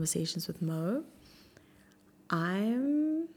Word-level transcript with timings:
Conversations 0.00 0.48
with 0.48 0.62
Mo. 0.62 1.04
I'm 2.30 3.28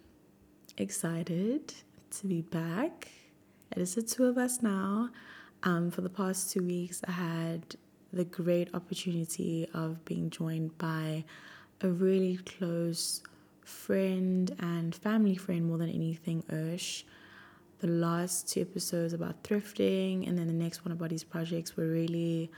excited 0.78 1.74
to 2.12 2.26
be 2.26 2.42
back. 2.42 3.10
It 3.76 3.80
is 3.80 3.96
the 3.96 4.02
two 4.02 4.24
of 4.24 4.38
us 4.38 4.62
now. 4.62 5.10
Um, 5.64 5.92
for 5.92 6.00
the 6.00 6.10
past 6.10 6.54
two 6.54 6.64
weeks, 6.64 7.02
I 7.06 7.12
had 7.12 7.76
the 8.14 8.24
great 8.24 8.74
opportunity 8.74 9.68
of 9.74 10.06
being 10.06 10.30
joined 10.30 10.78
by 10.78 11.26
a 11.82 11.90
really 11.90 12.38
close 12.38 13.22
friend 13.66 14.56
and 14.60 14.96
family 14.96 15.36
friend 15.36 15.66
more 15.66 15.78
than 15.78 15.90
anything, 15.90 16.44
Ursh. 16.50 17.04
The 17.80 17.88
last 17.88 18.48
two 18.48 18.62
episodes 18.62 19.12
about 19.12 19.44
thrifting 19.44 20.30
and 20.30 20.38
then 20.38 20.48
the 20.48 20.54
next 20.54 20.86
one 20.86 20.94
about 20.94 21.12
his 21.12 21.26
projects 21.26 21.76
were 21.76 21.90
really, 21.90 22.50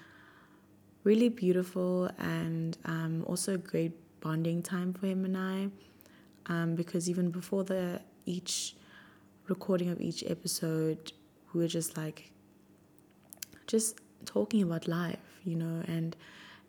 really 1.05 1.29
beautiful 1.29 2.09
and 2.17 2.77
um, 2.83 3.23
also 3.27 3.53
a 3.53 3.57
great 3.57 3.93
bonding 4.19 4.61
time 4.61 4.91
for 4.91 5.05
him 5.05 5.23
and 5.23 5.37
I. 5.37 5.69
Um, 6.47 6.75
because 6.75 7.09
even 7.09 7.29
before 7.31 7.63
the 7.63 8.01
each 8.25 8.75
recording 9.47 9.89
of 9.89 10.01
each 10.01 10.23
episode, 10.27 11.13
we 11.53 11.61
were 11.61 11.67
just 11.67 11.95
like, 11.95 12.31
just 13.67 13.99
talking 14.25 14.63
about 14.63 14.87
life, 14.87 15.39
you 15.43 15.55
know, 15.55 15.83
and 15.87 16.15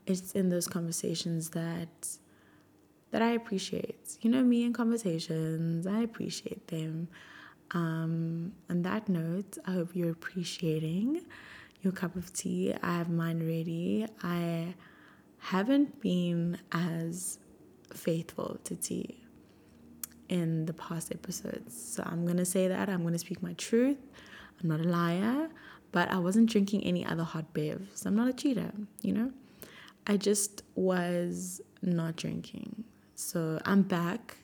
it's 0.07 0.33
in 0.33 0.51
those 0.51 0.69
conversations 0.69 1.51
that 1.51 1.89
that 3.11 3.23
I 3.23 3.33
appreciate. 3.33 4.19
You 4.21 4.31
know, 4.31 4.43
me 4.43 4.65
in 4.65 4.73
conversations, 4.73 5.87
I 5.87 6.01
appreciate 6.01 6.69
them. 6.69 7.09
Um, 7.71 8.53
on 8.69 8.83
that 8.83 9.09
note, 9.09 9.59
I 9.67 9.73
hope 9.73 9.91
you're 9.95 10.11
appreciating 10.11 11.23
your 11.87 11.93
cup 11.93 12.17
of 12.17 12.33
tea. 12.33 12.75
I 12.83 12.99
have 12.99 13.09
mine 13.09 13.39
ready. 13.39 14.07
I 14.23 14.75
haven't 15.39 16.01
been 16.01 16.59
as 16.73 17.39
faithful 17.95 18.59
to 18.65 18.75
tea 18.75 19.23
in 20.29 20.67
the 20.67 20.73
past 20.73 21.13
episodes. 21.13 21.81
So 21.95 22.03
I'm 22.05 22.25
going 22.25 22.39
to 22.39 22.45
say 22.45 22.67
that. 22.67 22.89
I'm 22.89 23.03
going 23.03 23.13
to 23.13 23.21
speak 23.21 23.41
my 23.41 23.53
truth. 23.53 23.99
I'm 24.61 24.69
not 24.69 24.81
a 24.81 24.89
liar, 24.89 25.49
but 25.93 26.11
I 26.11 26.19
wasn't 26.19 26.51
drinking 26.51 26.83
any 26.83 27.07
other 27.07 27.23
hot 27.23 27.55
bevs. 27.55 28.05
I'm 28.05 28.17
not 28.17 28.27
a 28.27 28.33
cheater, 28.33 28.73
you 29.03 29.13
know? 29.13 29.31
I 30.09 30.17
just 30.17 30.65
was 30.75 31.61
not 31.83 32.17
drinking. 32.17 32.83
So 33.15 33.61
I'm 33.65 33.83
back. 33.83 34.39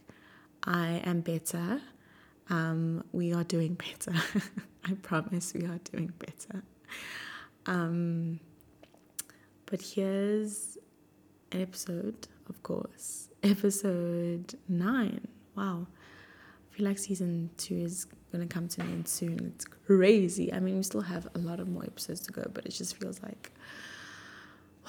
I 0.65 1.03
am 1.05 1.23
better. 1.23 1.81
Um, 2.51 3.03
we 3.11 3.33
are 3.33 3.45
doing 3.45 3.75
better. 3.75 4.17
I 4.85 4.93
promise 4.95 5.55
we 5.55 5.65
are 5.65 5.81
doing 5.91 6.13
better. 6.21 6.63
Um, 7.67 8.41
but 9.67 9.81
here's 9.81 10.79
an 11.53 11.63
episode, 11.63 12.29
of 12.49 12.63
course. 12.63 13.29
Episode 13.43 14.55
nine 14.69 15.27
wow, 15.57 15.87
I 16.71 16.77
feel 16.77 16.87
like 16.87 16.99
season 16.99 17.51
two 17.57 17.77
is 17.77 18.07
gonna 18.31 18.47
come 18.47 18.69
to 18.69 18.81
an 18.81 18.89
end 18.89 19.09
soon. 19.09 19.53
It's 19.55 19.65
crazy. 19.65 20.53
I 20.53 20.61
mean, 20.61 20.77
we 20.77 20.83
still 20.83 21.03
have 21.03 21.29
a 21.35 21.39
lot 21.39 21.61
of 21.61 21.69
more 21.69 21.85
episodes 21.85 22.21
to 22.23 22.33
go, 22.33 22.45
but 22.53 22.67
it 22.67 22.71
just 22.71 22.99
feels 22.99 23.23
like 23.23 23.53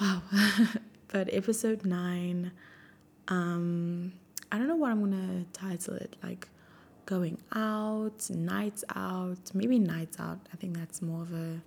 wow. 0.00 0.22
but 1.08 1.32
episode 1.32 1.84
nine, 1.84 2.52
um, 3.28 4.12
I 4.50 4.58
don't 4.58 4.68
know 4.68 4.76
what 4.76 4.90
I'm 4.90 5.00
gonna 5.00 5.44
title 5.52 5.94
it. 5.94 6.16
Like 6.22 6.48
going 7.06 7.38
out, 7.52 8.28
nights 8.30 8.84
out, 8.94 9.38
maybe 9.52 9.78
nights 9.78 10.18
out. 10.18 10.38
I 10.52 10.56
think 10.56 10.76
that's 10.76 11.02
more 11.02 11.22
of 11.22 11.32
a 11.32 11.60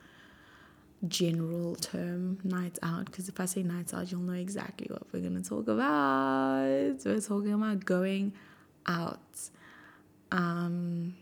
general 1.08 1.75
term, 1.75 2.40
nights 2.44 2.80
out. 2.81 3.06
Because 3.06 3.30
if 3.30 3.40
I 3.40 3.46
say 3.46 3.63
nights 3.63 3.94
out, 3.94 4.12
you'll 4.12 4.22
know 4.22 4.34
exactly 4.34 4.88
what 4.90 5.03
we're 5.12 5.22
gonna 5.22 5.41
talk 5.41 5.68
about. 5.68 6.96
We're 7.06 7.22
talking 7.22 7.53
about 7.53 7.85
going 7.85 8.34
out. 8.85 9.19
Um, 10.31 11.16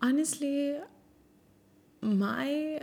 honestly, 0.00 0.78
my 2.00 2.80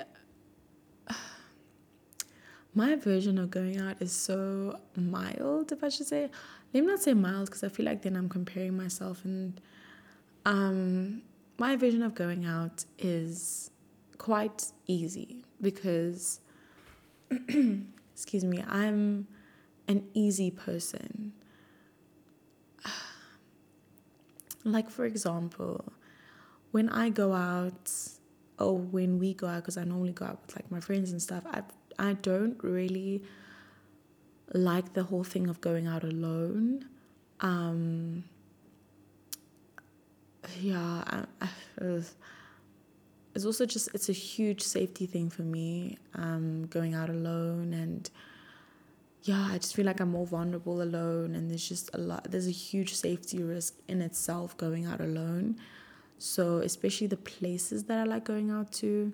my 2.76 2.96
version 2.96 3.38
of 3.38 3.50
going 3.50 3.80
out 3.80 4.02
is 4.02 4.12
so 4.12 4.80
mild, 4.96 5.72
if 5.72 5.84
I 5.84 5.90
should 5.90 6.08
say. 6.08 6.30
Let 6.74 6.82
me 6.82 6.88
not 6.88 7.02
say 7.02 7.14
mild 7.14 7.48
because 7.48 7.64
I 7.64 7.70
feel 7.70 7.86
like 7.86 8.04
then 8.04 8.16
I'm 8.16 8.30
comparing 8.30 8.78
myself. 8.78 9.26
And 9.26 9.60
um, 10.46 11.24
my 11.58 11.76
version 11.76 12.04
of 12.04 12.14
going 12.14 12.46
out 12.46 12.86
is 13.00 13.72
quite 14.20 14.72
easy 14.86 15.44
because, 15.60 16.42
excuse 18.14 18.44
me, 18.44 18.64
I'm 18.70 19.28
an 19.88 20.08
easy 20.14 20.52
person. 20.52 21.34
Like, 24.66 24.90
for 24.90 25.06
example, 25.06 25.94
when 26.72 26.90
I 26.90 27.10
go 27.10 27.34
out, 27.34 27.90
or 28.60 28.78
when 28.78 29.18
we 29.18 29.34
go 29.34 29.48
out, 29.48 29.64
because 29.64 29.78
I 29.78 29.86
normally 29.86 30.12
go 30.12 30.26
out 30.26 30.42
with 30.46 30.56
like 30.58 30.70
my 30.70 30.82
friends 30.82 31.12
and 31.12 31.22
stuff, 31.22 31.44
I, 31.50 31.64
I 31.98 32.14
don't 32.14 32.62
really 32.62 33.24
like 34.54 34.94
the 34.94 35.04
whole 35.04 35.24
thing 35.24 35.48
of 35.48 35.62
going 35.62 35.88
out 35.88 36.04
alone. 36.04 36.90
Um, 37.40 38.26
yeah, 40.60 41.04
I, 41.08 41.24
I, 41.42 41.50
it's 43.40 43.46
also 43.46 43.66
just 43.66 43.90
it's 43.94 44.10
a 44.10 44.14
huge 44.14 44.62
safety 44.62 45.06
thing 45.06 45.30
for 45.30 45.44
me. 45.44 45.98
Um, 46.14 46.66
going 46.68 46.94
out 46.94 47.10
alone 47.10 47.74
and 47.74 48.10
yeah, 49.24 49.50
I 49.52 49.58
just 49.58 49.76
feel 49.76 49.86
like 49.86 50.00
I'm 50.00 50.12
more 50.12 50.26
vulnerable 50.26 50.82
alone, 50.82 51.36
and 51.36 51.50
there's 51.50 51.68
just 51.68 51.90
a 51.94 51.98
lot, 51.98 52.32
there's 52.32 52.48
a 52.48 52.52
huge 52.52 52.96
safety 52.96 53.44
risk 53.44 53.76
in 53.88 54.02
itself 54.02 54.56
going 54.58 54.86
out 54.86 55.02
alone. 55.02 55.58
So, 56.18 56.58
especially 56.58 57.08
the 57.08 57.18
places 57.18 57.84
that 57.86 58.00
I 58.00 58.04
like 58.04 58.24
going 58.24 58.50
out 58.52 58.72
to. 58.74 59.14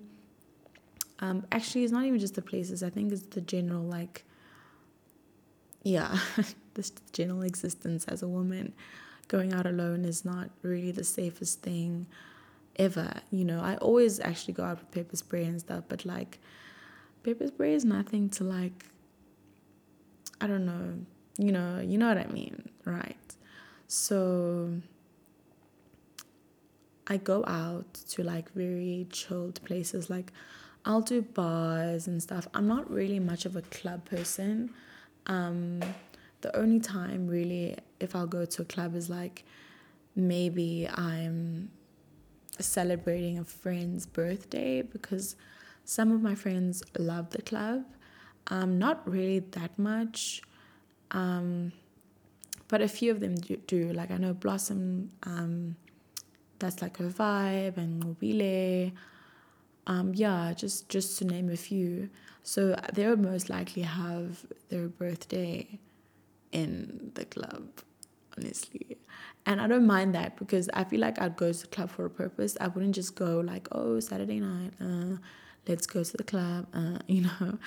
Um, 1.18 1.46
actually, 1.50 1.84
it's 1.84 1.92
not 1.92 2.04
even 2.04 2.18
just 2.18 2.34
the 2.34 2.42
places, 2.42 2.82
I 2.82 2.90
think 2.90 3.12
it's 3.12 3.22
the 3.22 3.40
general, 3.40 3.82
like, 3.82 4.24
yeah, 5.82 6.18
this 6.74 6.92
general 7.12 7.42
existence 7.42 8.04
as 8.06 8.22
a 8.22 8.28
woman. 8.28 8.74
Going 9.28 9.52
out 9.52 9.66
alone 9.66 10.04
is 10.04 10.24
not 10.24 10.50
really 10.62 10.92
the 10.92 11.04
safest 11.04 11.62
thing 11.62 12.06
ever. 12.78 13.12
You 13.30 13.44
know, 13.44 13.60
I 13.60 13.76
always 13.76 14.20
actually 14.20 14.54
go 14.54 14.64
out 14.64 14.78
with 14.78 14.90
pepper 14.90 15.16
spray 15.16 15.44
and 15.44 15.60
stuff, 15.60 15.84
but 15.88 16.04
like, 16.04 16.38
pepper 17.22 17.46
spray 17.46 17.74
is 17.74 17.84
nothing 17.84 18.28
to 18.30 18.44
like 18.44 18.84
I 20.40 20.46
don't 20.46 20.66
know, 20.66 20.94
you 21.38 21.52
know, 21.52 21.80
you 21.80 21.98
know 21.98 22.08
what 22.08 22.18
I 22.18 22.26
mean, 22.26 22.68
right? 22.84 23.16
So 23.88 24.80
I 27.06 27.16
go 27.16 27.44
out 27.46 27.94
to 28.10 28.22
like 28.22 28.52
very 28.52 29.06
chilled 29.10 29.62
places 29.64 30.10
like 30.10 30.32
I'll 30.84 31.00
do 31.00 31.22
bars 31.22 32.06
and 32.06 32.22
stuff. 32.22 32.46
I'm 32.54 32.68
not 32.68 32.90
really 32.90 33.18
much 33.18 33.44
of 33.44 33.56
a 33.56 33.62
club 33.62 34.04
person. 34.04 34.70
Um, 35.26 35.80
the 36.42 36.56
only 36.56 36.78
time 36.80 37.26
really 37.26 37.76
if 37.98 38.14
I'll 38.14 38.26
go 38.26 38.44
to 38.44 38.62
a 38.62 38.64
club 38.64 38.94
is 38.94 39.08
like 39.10 39.44
maybe 40.14 40.88
I'm 40.88 41.70
celebrating 42.64 43.38
a 43.38 43.44
friend's 43.44 44.06
birthday 44.06 44.82
because 44.82 45.36
some 45.84 46.10
of 46.12 46.22
my 46.22 46.34
friends 46.34 46.82
love 46.98 47.30
the 47.30 47.42
club 47.42 47.84
um, 48.48 48.78
not 48.78 49.08
really 49.08 49.40
that 49.40 49.78
much, 49.78 50.42
um, 51.10 51.72
but 52.68 52.80
a 52.80 52.88
few 52.88 53.10
of 53.10 53.20
them 53.20 53.34
do. 53.34 53.56
do. 53.66 53.92
Like 53.92 54.10
I 54.10 54.16
know 54.16 54.34
Blossom, 54.34 55.10
um, 55.24 55.76
that's 56.58 56.82
like 56.82 56.96
her 56.98 57.08
vibe, 57.08 57.76
and 57.76 58.04
Mobile. 58.04 58.92
Um, 59.86 60.12
yeah, 60.14 60.52
just 60.54 60.88
just 60.88 61.18
to 61.18 61.24
name 61.24 61.50
a 61.50 61.56
few. 61.56 62.08
So 62.42 62.76
they 62.92 63.06
would 63.06 63.20
most 63.20 63.50
likely 63.50 63.82
have 63.82 64.46
their 64.68 64.88
birthday 64.88 65.80
in 66.52 67.10
the 67.14 67.24
club, 67.24 67.64
honestly. 68.38 68.98
And 69.44 69.60
I 69.60 69.66
don't 69.66 69.86
mind 69.86 70.14
that 70.14 70.36
because 70.36 70.68
I 70.74 70.84
feel 70.84 71.00
like 71.00 71.20
I'd 71.20 71.36
go 71.36 71.52
to 71.52 71.60
the 71.60 71.66
club 71.68 71.90
for 71.90 72.04
a 72.04 72.10
purpose. 72.10 72.56
I 72.60 72.68
wouldn't 72.68 72.94
just 72.94 73.14
go 73.14 73.40
like, 73.40 73.68
oh, 73.72 74.00
Saturday 74.00 74.40
night, 74.40 74.72
uh, 74.80 75.18
let's 75.68 75.86
go 75.86 76.02
to 76.02 76.16
the 76.16 76.24
club, 76.24 76.66
uh, 76.74 76.98
you 77.06 77.22
know. 77.22 77.58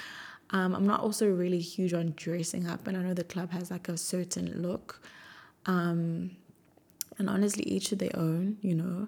Um, 0.51 0.73
I'm 0.75 0.87
not 0.87 1.01
also 1.01 1.29
really 1.29 1.59
huge 1.59 1.93
on 1.93 2.13
dressing 2.17 2.67
up, 2.67 2.87
and 2.87 2.97
I 2.97 3.01
know 3.01 3.13
the 3.13 3.23
club 3.23 3.51
has 3.51 3.69
like 3.69 3.87
a 3.87 3.97
certain 3.97 4.61
look. 4.61 4.99
Um, 5.67 6.31
and 7.19 7.29
honestly, 7.29 7.63
each 7.65 7.91
of 7.91 7.99
their 7.99 8.15
own, 8.15 8.57
you 8.61 8.75
know. 8.75 9.07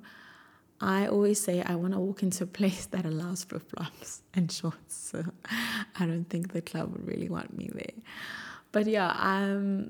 I 0.79 1.05
always 1.07 1.39
say 1.39 1.61
I 1.61 1.75
want 1.75 1.93
to 1.93 1.99
walk 1.99 2.23
into 2.23 2.43
a 2.43 2.47
place 2.47 2.85
that 2.91 3.05
allows 3.05 3.43
flip 3.43 3.69
flops 3.69 4.21
and 4.33 4.51
shorts. 4.51 4.95
So 4.95 5.23
I 5.99 6.05
don't 6.05 6.25
think 6.25 6.53
the 6.53 6.61
club 6.61 6.91
would 6.93 7.07
really 7.07 7.29
want 7.29 7.55
me 7.57 7.69
there. 7.73 8.03
But 8.71 8.87
yeah, 8.87 9.13
um, 9.17 9.89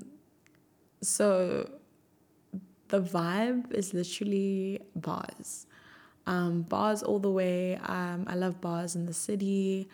so 1.02 1.68
the 2.88 3.00
vibe 3.00 3.72
is 3.72 3.92
literally 3.92 4.80
bars. 4.94 5.66
Um, 6.26 6.62
bars 6.62 7.02
all 7.02 7.18
the 7.18 7.30
way. 7.30 7.76
Um, 7.76 8.24
I 8.28 8.36
love 8.36 8.60
bars 8.60 8.94
in 8.94 9.06
the 9.06 9.14
city. 9.14 9.88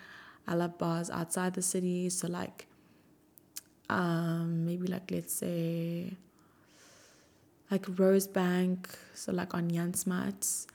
I 0.46 0.54
love 0.54 0.78
bars 0.78 1.10
outside 1.10 1.54
the 1.54 1.62
city. 1.62 2.10
So 2.10 2.28
like 2.28 2.66
um, 3.88 4.66
maybe 4.66 4.86
like 4.86 5.10
let's 5.10 5.32
say 5.32 6.12
like 7.70 7.82
Rosebank, 7.82 8.86
so 9.14 9.32
like 9.32 9.54
on 9.54 9.70
Jan 9.70 9.94
Smuts. 9.94 10.66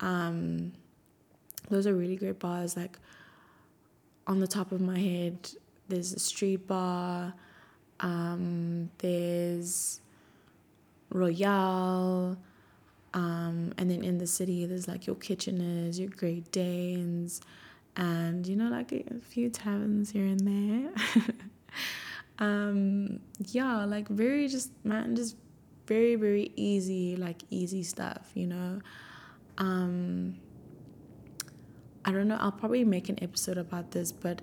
Um, 0.00 0.72
those 1.68 1.86
are 1.86 1.94
really 1.94 2.16
great 2.16 2.38
bars. 2.38 2.76
Like 2.76 2.98
on 4.26 4.40
the 4.40 4.46
top 4.46 4.72
of 4.72 4.80
my 4.80 4.98
head, 4.98 5.50
there's 5.88 6.12
a 6.12 6.18
street 6.18 6.66
bar. 6.66 7.34
Um, 8.00 8.90
there's 8.98 10.00
Royale. 11.10 12.36
Um, 13.14 13.72
and 13.78 13.90
then 13.90 14.04
in 14.04 14.18
the 14.18 14.26
city, 14.26 14.66
there's 14.66 14.88
like 14.88 15.06
your 15.06 15.16
Kitcheners, 15.16 15.98
your 15.98 16.10
Great 16.10 16.50
Danes, 16.52 17.40
and 17.96 18.46
you 18.46 18.56
know, 18.56 18.68
like 18.68 18.92
a, 18.92 19.04
a 19.14 19.18
few 19.20 19.48
taverns 19.48 20.10
here 20.10 20.26
and 20.26 20.40
there. 20.40 20.92
um, 22.38 23.20
yeah, 23.38 23.84
like 23.84 24.08
very 24.08 24.48
just, 24.48 24.70
man, 24.84 25.16
just 25.16 25.36
very, 25.86 26.16
very 26.16 26.52
easy, 26.56 27.16
like 27.16 27.42
easy 27.50 27.82
stuff, 27.82 28.30
you 28.34 28.46
know. 28.46 28.80
Um, 29.56 30.36
I 32.04 32.12
don't 32.12 32.28
know, 32.28 32.36
I'll 32.38 32.52
probably 32.52 32.84
make 32.84 33.08
an 33.08 33.22
episode 33.22 33.56
about 33.58 33.92
this, 33.92 34.12
but 34.12 34.42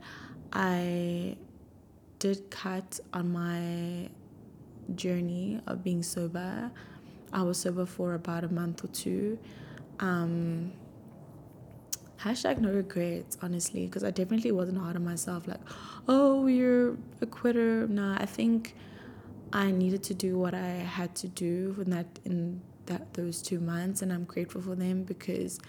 I 0.51 1.38
did 2.24 2.50
cut 2.50 3.02
on 3.14 3.34
my 3.34 4.10
journey 4.96 5.60
of 5.68 5.84
being 5.84 6.02
sober. 6.02 6.72
I 7.34 7.42
was 7.44 7.58
sober 7.58 7.86
for 7.86 8.14
about 8.14 8.46
a 8.46 8.48
month 8.48 8.81
or 8.86 8.88
two. 8.88 9.38
Um, 10.00 10.72
hashtag 12.22 12.60
no 12.60 12.72
regrets, 12.72 13.38
honestly, 13.42 13.88
because 13.88 14.06
I 14.06 14.12
definitely 14.12 14.54
wasn't 14.54 14.78
hard 14.78 14.96
on 14.96 15.04
myself. 15.04 15.50
Like, 15.50 15.60
oh, 16.08 16.48
you're 16.48 16.98
a 17.20 17.25
quitter. 17.25 17.90
Nah, 17.90 18.16
I 18.18 18.25
think 18.25 18.74
I 19.52 19.72
needed 19.72 20.02
to 20.04 20.14
do 20.14 20.38
what 20.38 20.54
I 20.54 20.70
had 20.98 21.14
to 21.16 21.28
do 21.28 21.75
in 21.81 21.90
that 21.90 22.08
in 22.24 22.62
that 22.86 23.16
those 23.16 23.42
two 23.42 23.60
months, 23.60 24.02
and 24.02 24.14
I'm 24.14 24.24
grateful 24.24 24.62
for 24.62 24.75
them 24.75 25.04
because 25.04 25.60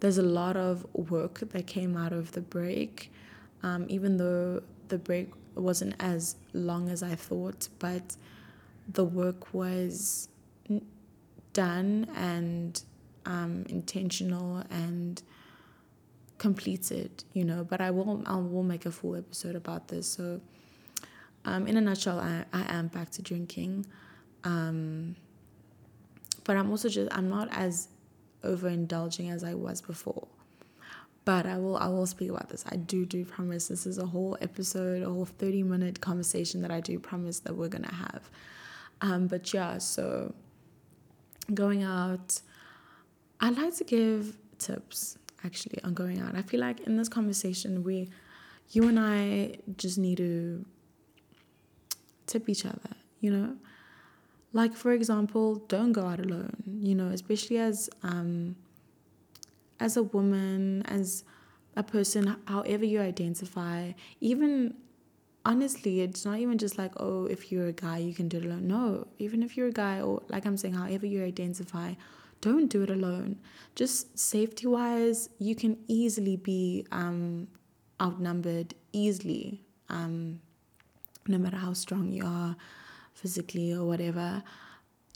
there's 0.00 0.18
a 0.18 0.28
lot 0.40 0.56
of 0.56 0.84
work 0.92 1.38
that 1.38 1.68
came 1.68 1.96
out 1.96 2.12
of 2.12 2.32
the 2.32 2.40
break, 2.40 3.12
um, 3.62 3.86
even 3.88 4.16
though 4.16 4.64
the 4.88 4.98
break 4.98 5.28
wasn't 5.60 5.94
as 6.00 6.36
long 6.52 6.88
as 6.88 7.02
I 7.02 7.14
thought, 7.14 7.68
but 7.78 8.16
the 8.92 9.04
work 9.04 9.52
was 9.52 10.28
done 11.52 12.08
and 12.14 12.82
um, 13.26 13.64
intentional 13.68 14.64
and 14.70 15.22
completed, 16.38 17.24
you 17.32 17.44
know. 17.44 17.64
But 17.64 17.80
I 17.80 17.90
will 17.90 18.22
I 18.26 18.36
will 18.36 18.62
make 18.62 18.86
a 18.86 18.90
full 18.92 19.16
episode 19.16 19.56
about 19.56 19.88
this. 19.88 20.06
So, 20.06 20.40
um, 21.44 21.66
in 21.66 21.76
a 21.76 21.80
nutshell, 21.80 22.18
I, 22.18 22.44
I 22.52 22.74
am 22.74 22.88
back 22.88 23.10
to 23.12 23.22
drinking, 23.22 23.86
um, 24.44 25.16
but 26.44 26.56
I'm 26.56 26.70
also 26.70 26.88
just 26.88 27.12
I'm 27.14 27.28
not 27.28 27.48
as 27.52 27.88
overindulging 28.44 29.32
as 29.32 29.44
I 29.44 29.54
was 29.54 29.80
before. 29.80 30.28
But 31.28 31.44
I 31.44 31.58
will 31.58 31.76
I 31.76 31.88
will 31.88 32.06
speak 32.06 32.30
about 32.30 32.48
this. 32.48 32.64
I 32.70 32.76
do 32.76 33.04
do 33.04 33.22
promise 33.22 33.68
this 33.68 33.84
is 33.84 33.98
a 33.98 34.06
whole 34.06 34.38
episode, 34.40 35.02
a 35.02 35.10
whole 35.10 35.26
30 35.26 35.62
minute 35.62 36.00
conversation 36.00 36.62
that 36.62 36.70
I 36.70 36.80
do 36.80 36.98
promise 36.98 37.40
that 37.40 37.54
we're 37.54 37.68
gonna 37.68 37.94
have. 37.94 38.30
Um, 39.02 39.26
but 39.26 39.52
yeah, 39.52 39.76
so 39.76 40.34
going 41.52 41.82
out, 41.82 42.40
I 43.40 43.50
like 43.50 43.76
to 43.76 43.84
give 43.84 44.38
tips 44.56 45.18
actually 45.44 45.84
on 45.84 45.92
going 45.92 46.18
out. 46.18 46.34
I 46.34 46.40
feel 46.40 46.60
like 46.60 46.80
in 46.86 46.96
this 46.96 47.10
conversation 47.10 47.84
we 47.84 48.08
you 48.70 48.88
and 48.88 48.98
I 48.98 49.58
just 49.76 49.98
need 49.98 50.16
to 50.16 50.64
tip 52.26 52.48
each 52.48 52.64
other, 52.64 52.94
you 53.20 53.30
know? 53.30 53.54
Like 54.54 54.74
for 54.74 54.92
example, 54.92 55.56
don't 55.68 55.92
go 55.92 56.06
out 56.06 56.20
alone, 56.20 56.56
you 56.80 56.94
know, 56.94 57.08
especially 57.08 57.58
as 57.58 57.90
um 58.02 58.56
as 59.80 59.96
a 59.96 60.02
woman, 60.02 60.82
as 60.86 61.24
a 61.76 61.82
person, 61.82 62.36
however 62.46 62.84
you 62.84 63.00
identify, 63.00 63.92
even 64.20 64.74
honestly, 65.44 66.00
it's 66.00 66.24
not 66.24 66.38
even 66.38 66.58
just 66.58 66.76
like, 66.78 66.92
oh, 66.96 67.26
if 67.26 67.50
you're 67.50 67.68
a 67.68 67.72
guy, 67.72 67.98
you 67.98 68.14
can 68.14 68.28
do 68.28 68.38
it 68.38 68.44
alone. 68.44 68.66
No, 68.66 69.06
even 69.18 69.42
if 69.42 69.56
you're 69.56 69.68
a 69.68 69.72
guy, 69.72 70.00
or 70.00 70.22
like 70.28 70.44
I'm 70.44 70.56
saying, 70.56 70.74
however 70.74 71.06
you 71.06 71.24
identify, 71.24 71.94
don't 72.40 72.68
do 72.68 72.82
it 72.82 72.90
alone. 72.90 73.38
Just 73.74 74.18
safety 74.18 74.66
wise, 74.66 75.30
you 75.38 75.54
can 75.54 75.78
easily 75.88 76.36
be 76.36 76.86
um, 76.92 77.48
outnumbered, 78.00 78.74
easily, 78.92 79.62
um, 79.88 80.40
no 81.26 81.38
matter 81.38 81.56
how 81.56 81.72
strong 81.72 82.12
you 82.12 82.24
are 82.26 82.56
physically 83.14 83.72
or 83.72 83.84
whatever. 83.84 84.42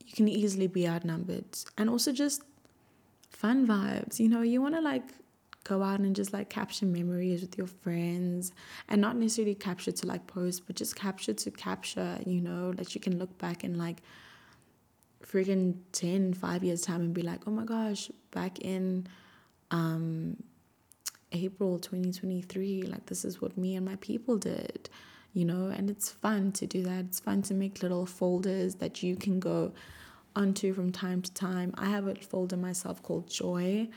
You 0.06 0.14
can 0.14 0.28
easily 0.28 0.66
be 0.66 0.88
outnumbered. 0.88 1.44
And 1.78 1.88
also 1.88 2.12
just 2.12 2.42
fun 3.42 3.66
vibes. 3.66 4.20
You 4.20 4.28
know, 4.28 4.42
you 4.42 4.62
want 4.62 4.76
to 4.76 4.80
like 4.80 5.02
go 5.64 5.82
out 5.82 5.98
and 5.98 6.14
just 6.14 6.32
like 6.32 6.48
capture 6.48 6.86
memories 6.86 7.40
with 7.40 7.58
your 7.58 7.66
friends 7.66 8.52
and 8.88 9.00
not 9.00 9.16
necessarily 9.16 9.56
capture 9.56 9.90
to 9.90 10.06
like 10.06 10.24
post, 10.28 10.64
but 10.66 10.76
just 10.76 10.94
capture 10.94 11.34
to 11.34 11.50
capture, 11.50 12.18
you 12.24 12.40
know, 12.40 12.72
that 12.74 12.94
you 12.94 13.00
can 13.00 13.18
look 13.18 13.36
back 13.38 13.64
and 13.64 13.76
like 13.76 13.98
freaking 15.26 15.74
10, 15.90 16.34
5 16.34 16.64
years 16.64 16.82
time 16.82 17.00
and 17.00 17.12
be 17.12 17.22
like, 17.22 17.40
oh 17.48 17.50
my 17.50 17.64
gosh, 17.64 18.12
back 18.30 18.60
in 18.60 19.08
um, 19.72 20.36
April 21.32 21.80
2023, 21.80 22.82
like 22.82 23.06
this 23.06 23.24
is 23.24 23.40
what 23.42 23.58
me 23.58 23.74
and 23.74 23.84
my 23.84 23.96
people 23.96 24.36
did, 24.38 24.88
you 25.32 25.44
know, 25.44 25.66
and 25.66 25.90
it's 25.90 26.10
fun 26.10 26.52
to 26.52 26.66
do 26.66 26.84
that. 26.84 27.06
It's 27.06 27.18
fun 27.18 27.42
to 27.42 27.54
make 27.54 27.82
little 27.82 28.06
folders 28.06 28.76
that 28.76 29.02
you 29.02 29.16
can 29.16 29.40
go 29.40 29.72
onto 30.34 30.72
from 30.74 30.92
time 30.92 31.22
to 31.22 31.32
time. 31.32 31.74
I 31.76 31.88
have 31.88 32.06
a 32.06 32.14
folder 32.14 32.56
myself 32.56 33.02
called 33.02 33.28
Joy. 33.28 33.88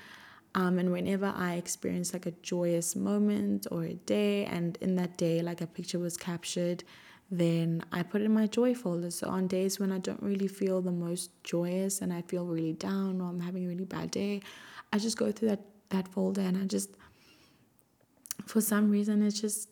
Um, 0.54 0.80
and 0.80 0.92
whenever 0.92 1.34
I 1.36 1.56
experience 1.56 2.14
like 2.14 2.26
a 2.26 2.32
joyous 2.32 2.96
moment 2.96 3.68
or 3.72 3.84
a 3.84 3.94
day, 3.94 4.46
and 4.46 4.78
in 4.82 4.96
that 4.96 5.18
day, 5.18 5.42
like 5.42 5.62
a 5.62 5.68
picture 5.68 6.00
was 6.00 6.16
captured, 6.16 6.84
then 7.30 7.84
I 7.92 8.04
put 8.04 8.22
it 8.22 8.26
in 8.26 8.34
my 8.34 8.48
joy 8.48 8.74
folder. 8.74 9.12
So 9.12 9.28
on 9.28 9.48
days 9.48 9.80
when 9.80 9.92
I 9.92 9.98
don't 9.98 10.22
really 10.22 10.48
feel 10.48 10.82
the 10.82 10.92
most 10.92 11.32
joyous 11.44 12.02
and 12.02 12.14
I 12.14 12.22
feel 12.22 12.46
really 12.46 12.74
down 12.74 13.20
or 13.20 13.30
I'm 13.30 13.42
having 13.42 13.66
a 13.66 13.68
really 13.68 13.86
bad 13.86 14.12
day, 14.12 14.42
I 14.94 15.00
just 15.00 15.18
go 15.18 15.32
through 15.32 15.50
that, 15.50 15.62
that 15.90 16.08
folder 16.08 16.42
and 16.42 16.58
I 16.58 16.66
just, 16.66 16.92
for 18.46 18.62
some 18.62 18.90
reason, 18.90 19.24
it's 19.24 19.42
just, 19.42 19.70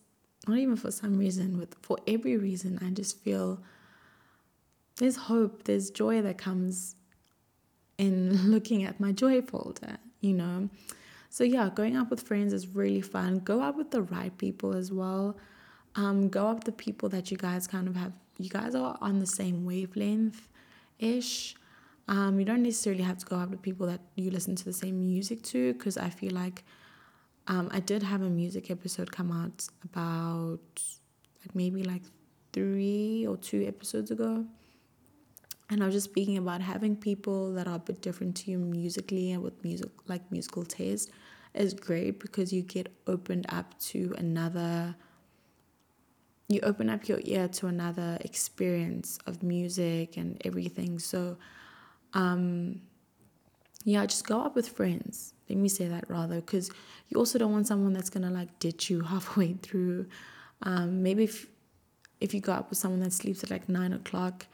not 0.47 0.57
even 0.57 0.75
for 0.75 0.91
some 0.91 1.17
reason, 1.17 1.57
with 1.57 1.75
for 1.81 1.97
every 2.05 2.35
reason, 2.35 2.77
I 2.85 2.89
just 2.89 3.19
feel 3.23 3.61
there's 4.97 5.15
hope, 5.15 5.63
there's 5.63 5.89
joy 5.89 6.21
that 6.21 6.37
comes 6.37 6.95
in 7.97 8.51
looking 8.51 8.83
at 8.83 8.99
my 8.99 9.11
joy 9.11 9.41
folder, 9.41 9.97
you 10.21 10.33
know. 10.33 10.69
So 11.29 11.43
yeah, 11.43 11.69
going 11.73 11.95
out 11.95 12.09
with 12.09 12.21
friends 12.21 12.53
is 12.53 12.67
really 12.67 13.01
fun. 13.01 13.39
Go 13.39 13.61
out 13.61 13.75
with 13.75 13.91
the 13.91 14.03
right 14.03 14.37
people 14.37 14.75
as 14.75 14.91
well. 14.91 15.37
Um, 15.95 16.29
go 16.29 16.47
out 16.47 16.55
with 16.55 16.63
the 16.65 16.71
people 16.71 17.09
that 17.09 17.31
you 17.31 17.37
guys 17.37 17.67
kind 17.67 17.87
of 17.87 17.95
have. 17.95 18.13
You 18.37 18.49
guys 18.49 18.75
are 18.75 18.97
on 19.01 19.19
the 19.19 19.25
same 19.25 19.65
wavelength, 19.65 20.47
ish. 20.99 21.55
Um, 22.07 22.39
you 22.39 22.45
don't 22.45 22.63
necessarily 22.63 23.03
have 23.03 23.17
to 23.19 23.25
go 23.25 23.37
out 23.37 23.49
with 23.49 23.61
people 23.61 23.87
that 23.87 24.01
you 24.15 24.29
listen 24.29 24.55
to 24.55 24.65
the 24.65 24.73
same 24.73 24.99
music 24.99 25.41
to, 25.43 25.73
because 25.73 25.97
I 25.97 26.09
feel 26.09 26.33
like 26.33 26.63
um, 27.47 27.69
I 27.71 27.79
did 27.79 28.03
have 28.03 28.21
a 28.21 28.29
music 28.29 28.69
episode 28.69 29.11
come 29.11 29.31
out 29.31 29.67
about 29.83 30.59
like 31.41 31.55
maybe 31.55 31.83
like 31.83 32.03
three 32.51 33.25
or 33.27 33.37
two 33.37 33.65
episodes 33.65 34.11
ago 34.11 34.45
and 35.73 35.81
I 35.81 35.87
was 35.87 35.95
just 35.95 36.05
speaking 36.05 36.37
about 36.37 36.61
having 36.61 36.95
people 36.95 37.51
that 37.53 37.67
are 37.67 37.75
a 37.75 37.79
bit 37.79 38.01
different 38.01 38.35
to 38.37 38.51
you 38.51 38.59
musically 38.59 39.31
and 39.31 39.41
with 39.41 39.63
music 39.63 39.89
like 40.07 40.31
musical 40.31 40.63
taste 40.63 41.09
is 41.55 41.73
great 41.73 42.19
because 42.19 42.53
you 42.53 42.61
get 42.61 42.93
opened 43.07 43.47
up 43.49 43.77
to 43.79 44.13
another 44.19 44.95
you 46.47 46.59
open 46.61 46.89
up 46.89 47.07
your 47.07 47.19
ear 47.23 47.47
to 47.47 47.65
another 47.67 48.19
experience 48.21 49.17
of 49.25 49.41
music 49.41 50.15
and 50.15 50.39
everything. 50.45 50.99
So 50.99 51.37
um 52.13 52.81
yeah 53.83 54.05
just 54.05 54.27
go 54.27 54.41
up 54.41 54.55
with 54.55 54.69
friends. 54.69 55.33
Let 55.49 55.57
me 55.57 55.69
say 55.69 55.87
that 55.87 56.07
rather 56.07 56.35
because 56.35 56.69
you 57.09 57.17
also 57.17 57.39
don't 57.39 57.51
want 57.51 57.65
someone 57.65 57.93
that's 57.93 58.11
gonna 58.11 58.29
like 58.29 58.59
ditch 58.59 58.91
you 58.91 59.01
halfway 59.13 59.53
through. 59.53 60.05
Um 60.61 61.01
maybe 61.01 61.23
if 61.23 61.47
if 62.21 62.31
you 62.31 62.41
go 62.41 62.53
up 62.53 62.69
with 62.69 62.77
someone 62.77 62.99
that 62.99 63.11
sleeps 63.11 63.43
at 63.43 63.49
like 63.49 63.67
nine 63.67 63.91
o'clock 63.91 64.45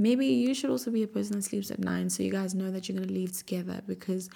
maybe 0.00 0.26
you 0.26 0.54
should 0.54 0.70
also 0.70 0.90
be 0.90 1.02
a 1.02 1.06
person 1.06 1.36
that 1.36 1.42
sleeps 1.42 1.70
at 1.70 1.78
nine 1.78 2.08
so 2.08 2.22
you 2.22 2.32
guys 2.32 2.54
know 2.54 2.70
that 2.70 2.88
you're 2.88 2.96
going 2.96 3.06
to 3.06 3.14
leave 3.14 3.36
together 3.36 3.82
because 3.86 4.30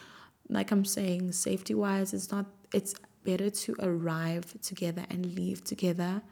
like 0.51 0.71
i'm 0.71 0.85
saying 0.85 1.33
safety 1.33 1.75
wise 1.75 2.13
it's 2.13 2.31
not 2.31 2.47
it's 2.73 2.95
better 3.25 3.49
to 3.49 3.75
arrive 3.81 4.55
together 4.61 5.05
and 5.11 5.35
leave 5.35 5.65
together. 5.65 6.23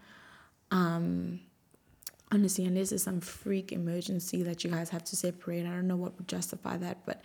Um 0.70 1.40
honestly 2.30 2.64
unless 2.64 2.90
there's 2.90 3.02
some 3.02 3.20
freak 3.20 3.72
emergency 3.72 4.42
that 4.42 4.64
you 4.64 4.70
guys 4.70 4.88
have 4.88 5.04
to 5.04 5.14
separate 5.14 5.66
i 5.66 5.68
don't 5.68 5.86
know 5.86 5.96
what 5.96 6.16
would 6.16 6.26
justify 6.26 6.78
that 6.78 7.04
but 7.04 7.20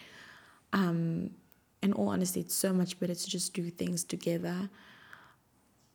um 0.73 1.29
in 1.81 1.93
all 1.93 2.09
honesty 2.09 2.41
it's 2.41 2.53
so 2.53 2.73
much 2.73 2.99
better 2.99 3.15
to 3.15 3.29
just 3.29 3.53
do 3.53 3.69
things 3.69 4.03
together. 4.03 4.69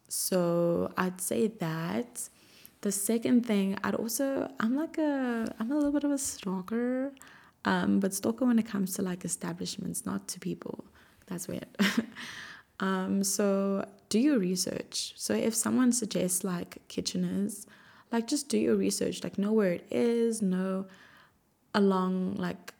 So 0.08 0.92
i'd 0.96 1.20
say 1.20 1.48
that 1.48 2.28
the 2.82 2.92
second 2.92 3.46
thing, 3.46 3.78
I'd 3.82 3.94
also 3.94 4.50
I'm 4.60 4.76
like 4.76 4.98
a 4.98 5.54
I'm 5.58 5.70
a 5.70 5.74
little 5.74 5.92
bit 5.92 6.04
of 6.04 6.10
a 6.10 6.18
stalker, 6.18 7.12
um, 7.64 8.00
but 8.00 8.12
stalker 8.12 8.44
when 8.44 8.58
it 8.58 8.66
comes 8.66 8.94
to 8.94 9.02
like 9.02 9.24
establishments, 9.24 10.04
not 10.04 10.28
to 10.28 10.40
people. 10.40 10.84
That's 11.26 11.46
weird. 11.46 11.66
um, 12.80 13.22
so 13.22 13.88
do 14.08 14.18
your 14.18 14.38
research. 14.38 15.14
So 15.16 15.32
if 15.32 15.54
someone 15.54 15.92
suggests 15.92 16.42
like 16.42 16.78
Kitchener's, 16.88 17.66
like 18.10 18.26
just 18.26 18.48
do 18.48 18.58
your 18.58 18.74
research. 18.74 19.22
Like 19.22 19.38
know 19.38 19.52
where 19.52 19.72
it 19.72 19.86
is. 19.90 20.42
Know 20.42 20.86
along 21.74 22.34
like 22.34 22.74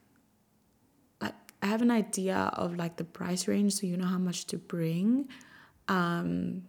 like 1.20 1.34
I 1.62 1.66
have 1.66 1.80
an 1.80 1.92
idea 1.92 2.50
of 2.54 2.76
like 2.76 2.96
the 2.96 3.04
price 3.04 3.46
range, 3.46 3.74
so 3.74 3.86
you 3.86 3.96
know 3.96 4.06
how 4.06 4.18
much 4.18 4.46
to 4.46 4.58
bring. 4.58 5.28
Um, 5.86 6.64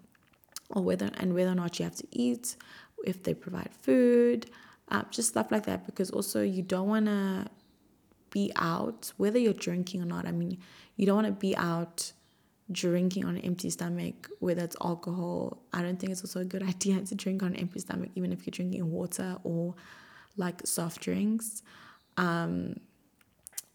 or 0.69 0.83
whether 0.83 1.09
and 1.17 1.33
whether 1.33 1.51
or 1.51 1.55
not 1.55 1.79
you 1.79 1.85
have 1.85 1.95
to 1.95 2.07
eat 2.11 2.55
if 3.03 3.23
they 3.23 3.33
provide 3.33 3.69
food, 3.81 4.49
uh, 4.89 5.03
just 5.11 5.29
stuff 5.29 5.51
like 5.51 5.65
that. 5.65 5.85
Because 5.85 6.09
also 6.11 6.41
you 6.41 6.61
don't 6.61 6.87
want 6.87 7.05
to 7.05 7.47
be 8.29 8.51
out, 8.55 9.13
whether 9.17 9.37
you're 9.37 9.53
drinking 9.53 10.01
or 10.01 10.05
not. 10.05 10.27
I 10.27 10.31
mean, 10.31 10.57
you 10.95 11.05
don't 11.05 11.15
want 11.15 11.27
to 11.27 11.33
be 11.33 11.55
out 11.55 12.11
drinking 12.71 13.25
on 13.25 13.35
an 13.35 13.41
empty 13.41 13.69
stomach, 13.69 14.29
whether 14.39 14.63
it's 14.63 14.75
alcohol. 14.81 15.61
I 15.71 15.81
don't 15.81 15.99
think 15.99 16.11
it's 16.11 16.21
also 16.21 16.41
a 16.41 16.45
good 16.45 16.63
idea 16.73 16.99
to 16.99 17.15
drink 17.15 17.43
on 17.43 17.49
an 17.49 17.57
empty 17.57 17.79
stomach, 17.79 18.09
even 18.15 18.31
if 18.31 18.45
you're 18.45 18.51
drinking 18.51 18.89
water 18.91 19.37
or 19.43 19.75
like 20.37 20.65
soft 20.65 21.01
drinks. 21.01 21.61
Um, 22.17 22.77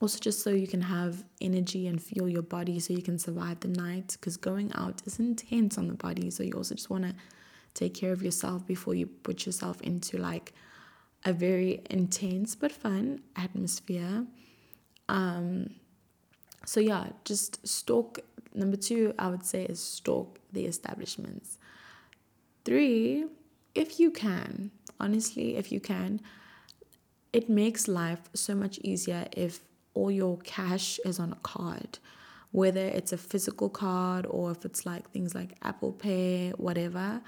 also, 0.01 0.21
just 0.21 0.43
so 0.43 0.51
you 0.51 0.69
can 0.69 0.81
have 0.81 1.25
energy 1.41 1.89
and 1.89 2.01
fuel 2.01 2.29
your 2.29 2.43
body 2.43 2.79
so 2.79 2.93
you 2.93 3.03
can 3.03 3.19
survive 3.19 3.59
the 3.61 3.69
night, 3.69 4.13
because 4.13 4.37
going 4.37 4.73
out 4.77 5.03
is 5.07 5.19
intense 5.19 5.77
on 5.77 5.89
the 5.89 5.95
body. 5.95 6.31
So, 6.31 6.45
you 6.45 6.53
also 6.53 6.77
just 6.77 6.89
want 6.89 7.03
to 7.05 7.15
take 7.79 7.95
care 7.95 8.13
of 8.13 8.23
yourself 8.23 8.67
before 8.67 8.95
you 8.95 9.07
put 9.07 9.47
yourself 9.47 9.81
into 9.83 10.19
like 10.19 10.53
a 11.25 11.33
very 11.33 11.83
intense 11.89 12.55
but 12.57 12.73
fun 12.73 13.21
atmosphere. 13.37 14.27
Um, 15.09 15.71
so 16.67 16.81
yeah, 16.81 17.09
just 17.25 17.67
stalk. 17.67 18.19
Number 18.55 18.77
two, 18.77 19.15
I 19.19 19.29
would 19.29 19.45
say, 19.45 19.65
is 19.65 19.81
stalk 19.81 20.39
the 20.53 20.67
establishments. 20.67 21.59
Three, 22.65 23.27
if 23.75 24.01
you 24.01 24.11
can, 24.11 24.73
honestly, 24.99 25.57
if 25.57 25.71
you 25.71 25.81
can, 25.81 26.21
it 27.33 27.49
makes 27.49 27.87
life 27.87 28.29
so 28.35 28.55
much 28.55 28.79
easier 28.79 29.27
if 29.37 29.61
all 29.95 30.11
your 30.11 30.39
cash 30.39 30.99
is 31.05 31.21
on 31.21 31.33
a 31.33 31.37
card, 31.37 31.99
whether 32.51 32.81
it's 32.81 33.13
a 33.13 33.19
physical 33.19 33.69
card 33.69 34.27
or 34.29 34.51
if 34.51 34.65
it's 34.65 34.85
like 34.85 35.11
things 35.11 35.35
like 35.35 35.53
Apple 35.63 35.93
Pay, 35.93 36.51
whatever 36.57 37.21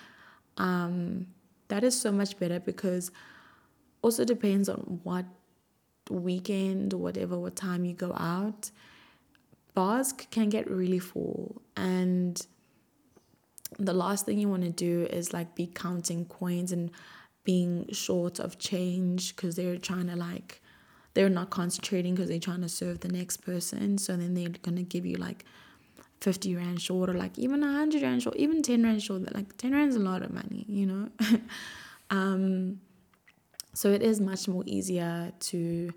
um, 0.57 1.27
that 1.69 1.85
is 1.85 1.99
so 1.99 2.11
much 2.13 2.39
better 2.39 2.61
because 2.61 3.11
also 4.03 4.25
depends 4.25 4.69
on 4.69 5.01
what 5.03 5.25
weekend 6.11 6.93
or 6.95 6.99
whatever 6.99 7.39
what 7.39 7.57
time 7.57 7.85
you 7.85 7.95
go 7.95 8.13
out. 8.15 8.71
Bars 9.75 10.13
can 10.13 10.49
get 10.49 10.69
really 10.71 10.99
full 10.99 11.63
and 11.77 12.45
the 13.79 13.93
last 13.93 14.27
thing 14.27 14.39
you 14.39 14.49
want 14.49 14.65
to 14.65 14.71
do 14.71 15.07
is 15.11 15.33
like 15.33 15.55
be 15.55 15.67
counting 15.67 16.25
coins 16.25 16.73
and 16.73 16.91
being 17.45 17.87
short 17.93 18.39
of 18.39 18.59
change 18.59 19.35
because 19.35 19.57
they're 19.57 19.79
trying 19.79 20.07
to 20.09 20.17
like 20.17 20.61
they're 21.15 21.29
not 21.29 21.51
concentrating 21.51 22.15
because 22.15 22.29
they're 22.29 22.39
trying 22.39 22.61
to 22.61 22.69
serve 22.69 23.01
the 23.01 23.09
next 23.09 23.39
person. 23.39 23.99
So 23.99 24.17
then 24.17 24.35
they're 24.35 24.49
gonna 24.49 24.83
give 24.83 25.07
you 25.07 25.17
like 25.17 25.45
50 26.21 26.57
rand 26.57 26.81
short 26.81 27.09
or 27.09 27.15
like 27.15 27.39
even 27.39 27.61
100 27.61 28.03
rand 28.03 28.23
short, 28.23 28.37
even 28.37 28.63
10 28.63 28.83
rand 28.83 29.03
short. 29.03 29.35
Like 29.35 29.57
10 29.57 29.73
rand 29.73 29.91
is 29.91 29.97
a 29.97 30.01
lot 30.01 30.23
of 30.23 30.33
money, 30.33 30.67
you 30.69 30.87
know? 30.87 31.09
um, 32.11 32.81
so 33.73 33.91
it 33.91 34.03
is 34.03 34.21
much 34.21 34.49
more 34.49 34.63
easier 34.67 35.33
to 35.41 35.93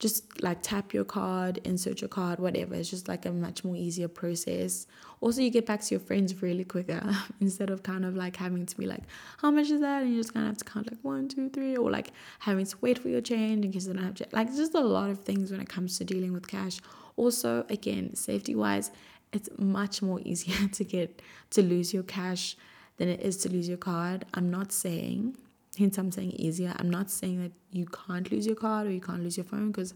just 0.00 0.42
like 0.42 0.62
tap 0.62 0.94
your 0.94 1.04
card, 1.04 1.60
insert 1.64 2.00
your 2.00 2.08
card, 2.08 2.40
whatever. 2.40 2.74
It's 2.74 2.88
just 2.88 3.06
like 3.06 3.26
a 3.26 3.30
much 3.30 3.62
more 3.62 3.76
easier 3.76 4.08
process. 4.08 4.86
Also, 5.20 5.42
you 5.42 5.50
get 5.50 5.66
back 5.66 5.82
to 5.82 5.94
your 5.94 6.00
friends 6.00 6.40
really 6.42 6.64
quicker 6.64 7.02
instead 7.40 7.68
of 7.68 7.82
kind 7.82 8.06
of 8.06 8.16
like 8.16 8.34
having 8.36 8.64
to 8.64 8.76
be 8.78 8.86
like, 8.86 9.02
how 9.38 9.50
much 9.50 9.68
is 9.68 9.82
that? 9.82 10.02
And 10.02 10.10
you 10.10 10.16
just 10.16 10.32
kind 10.32 10.46
of 10.46 10.52
have 10.52 10.58
to 10.58 10.64
count 10.64 10.90
like 10.90 10.98
one, 11.02 11.28
two, 11.28 11.50
three, 11.50 11.76
or 11.76 11.90
like 11.90 12.12
having 12.38 12.64
to 12.64 12.76
wait 12.80 12.98
for 12.98 13.10
your 13.10 13.20
change 13.20 13.64
in 13.64 13.72
case 13.72 13.86
you 13.86 13.92
don't 13.92 14.02
have 14.02 14.14
to. 14.14 14.26
Like, 14.32 14.48
just 14.48 14.74
a 14.74 14.80
lot 14.80 15.10
of 15.10 15.20
things 15.20 15.52
when 15.52 15.60
it 15.60 15.68
comes 15.68 15.98
to 15.98 16.04
dealing 16.04 16.32
with 16.32 16.48
cash. 16.48 16.78
Also, 17.16 17.66
again, 17.68 18.14
safety 18.16 18.54
wise, 18.54 18.90
it's 19.32 19.48
much 19.58 20.02
more 20.02 20.20
easier 20.24 20.68
to 20.72 20.84
get 20.84 21.22
to 21.50 21.62
lose 21.62 21.92
your 21.94 22.02
cash 22.02 22.56
than 22.96 23.08
it 23.08 23.20
is 23.20 23.36
to 23.38 23.48
lose 23.48 23.68
your 23.68 23.78
card. 23.78 24.24
I'm 24.34 24.50
not 24.50 24.72
saying, 24.72 25.36
hence 25.78 25.98
I'm 25.98 26.12
saying 26.12 26.32
easier. 26.32 26.74
I'm 26.78 26.90
not 26.90 27.10
saying 27.10 27.42
that 27.42 27.52
you 27.70 27.86
can't 27.86 28.30
lose 28.30 28.46
your 28.46 28.56
card 28.56 28.86
or 28.86 28.90
you 28.90 29.00
can't 29.00 29.22
lose 29.22 29.36
your 29.36 29.44
phone 29.44 29.68
because 29.68 29.94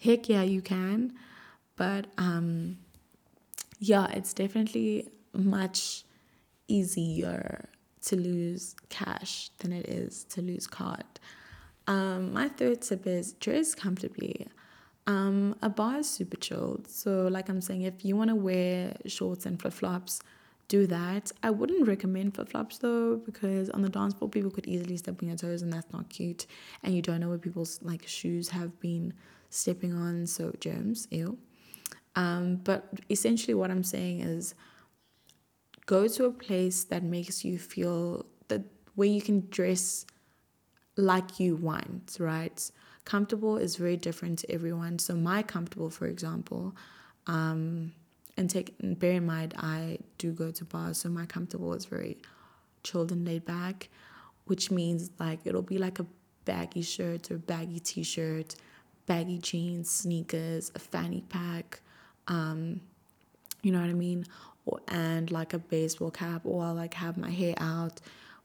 heck 0.00 0.28
yeah, 0.28 0.42
you 0.42 0.60
can. 0.60 1.14
But 1.76 2.06
um 2.18 2.78
yeah, 3.78 4.06
it's 4.12 4.32
definitely 4.32 5.08
much 5.32 6.04
easier 6.68 7.68
to 8.02 8.16
lose 8.16 8.74
cash 8.88 9.50
than 9.58 9.72
it 9.72 9.88
is 9.88 10.24
to 10.24 10.42
lose 10.42 10.66
card. 10.66 11.04
Um, 11.86 12.32
my 12.32 12.48
third 12.48 12.82
tip 12.82 13.06
is 13.06 13.32
dress 13.34 13.74
comfortably. 13.74 14.46
Um, 15.06 15.56
a 15.62 15.68
bar 15.68 15.98
is 15.98 16.08
super 16.08 16.36
chilled. 16.36 16.88
So, 16.88 17.26
like 17.28 17.48
I'm 17.48 17.60
saying, 17.60 17.82
if 17.82 18.04
you 18.04 18.16
want 18.16 18.30
to 18.30 18.36
wear 18.36 18.96
shorts 19.06 19.46
and 19.46 19.60
flip 19.60 19.72
flops, 19.72 20.20
do 20.68 20.86
that. 20.86 21.32
I 21.42 21.50
wouldn't 21.50 21.86
recommend 21.88 22.34
flip 22.34 22.48
flops 22.48 22.78
though, 22.78 23.16
because 23.16 23.68
on 23.70 23.82
the 23.82 23.88
dance 23.88 24.14
floor, 24.14 24.30
people 24.30 24.50
could 24.50 24.66
easily 24.66 24.96
step 24.96 25.20
on 25.22 25.28
your 25.28 25.36
toes, 25.36 25.62
and 25.62 25.72
that's 25.72 25.92
not 25.92 26.08
cute. 26.08 26.46
And 26.82 26.94
you 26.94 27.02
don't 27.02 27.20
know 27.20 27.28
where 27.28 27.38
people's 27.38 27.80
like 27.82 28.06
shoes 28.06 28.48
have 28.50 28.78
been 28.80 29.12
stepping 29.50 29.92
on, 29.92 30.26
so 30.26 30.52
germs, 30.60 31.08
ew. 31.10 31.36
Um, 32.14 32.56
but 32.56 32.88
essentially, 33.10 33.54
what 33.54 33.70
I'm 33.70 33.84
saying 33.84 34.20
is 34.20 34.54
go 35.86 36.06
to 36.06 36.26
a 36.26 36.30
place 36.30 36.84
that 36.84 37.02
makes 37.02 37.44
you 37.44 37.58
feel 37.58 38.24
that 38.48 38.62
where 38.94 39.08
you 39.08 39.20
can 39.20 39.48
dress 39.50 40.06
like 40.96 41.40
you 41.40 41.56
want, 41.56 42.16
right? 42.20 42.70
Comfortable 43.04 43.56
is 43.56 43.76
very 43.76 43.96
different 43.96 44.38
to 44.40 44.50
everyone. 44.50 44.98
So 44.98 45.14
my 45.14 45.42
comfortable, 45.42 45.90
for 45.90 46.06
example, 46.06 46.74
um, 47.26 47.92
and 48.36 48.48
take 48.48 48.74
and 48.80 48.98
bear 48.98 49.12
in 49.12 49.26
mind 49.26 49.54
I 49.58 49.98
do 50.18 50.32
go 50.32 50.50
to 50.50 50.64
bars, 50.64 50.98
so 50.98 51.08
my 51.08 51.26
comfortable 51.26 51.74
is 51.74 51.84
very 51.84 52.18
chilled 52.82 53.12
and 53.12 53.26
laid 53.26 53.44
back, 53.44 53.88
which 54.46 54.70
means 54.70 55.10
like 55.18 55.40
it'll 55.44 55.62
be 55.62 55.78
like 55.78 55.98
a 55.98 56.06
baggy 56.44 56.82
shirt 56.82 57.30
or 57.30 57.38
baggy 57.38 57.78
t-shirt, 57.78 58.54
baggy 59.06 59.38
jeans, 59.38 59.90
sneakers, 59.90 60.72
a 60.74 60.78
fanny 60.78 61.24
pack, 61.28 61.80
um, 62.28 62.80
you 63.62 63.70
know 63.70 63.80
what 63.80 63.90
I 63.90 63.94
mean, 63.94 64.24
or 64.64 64.80
and 64.88 65.30
like 65.30 65.52
a 65.52 65.58
baseball 65.58 66.10
cap, 66.10 66.42
or 66.44 66.64
I'll 66.64 66.74
like 66.74 66.94
have 66.94 67.16
my 67.16 67.30
hair 67.30 67.54
out, 67.58 68.00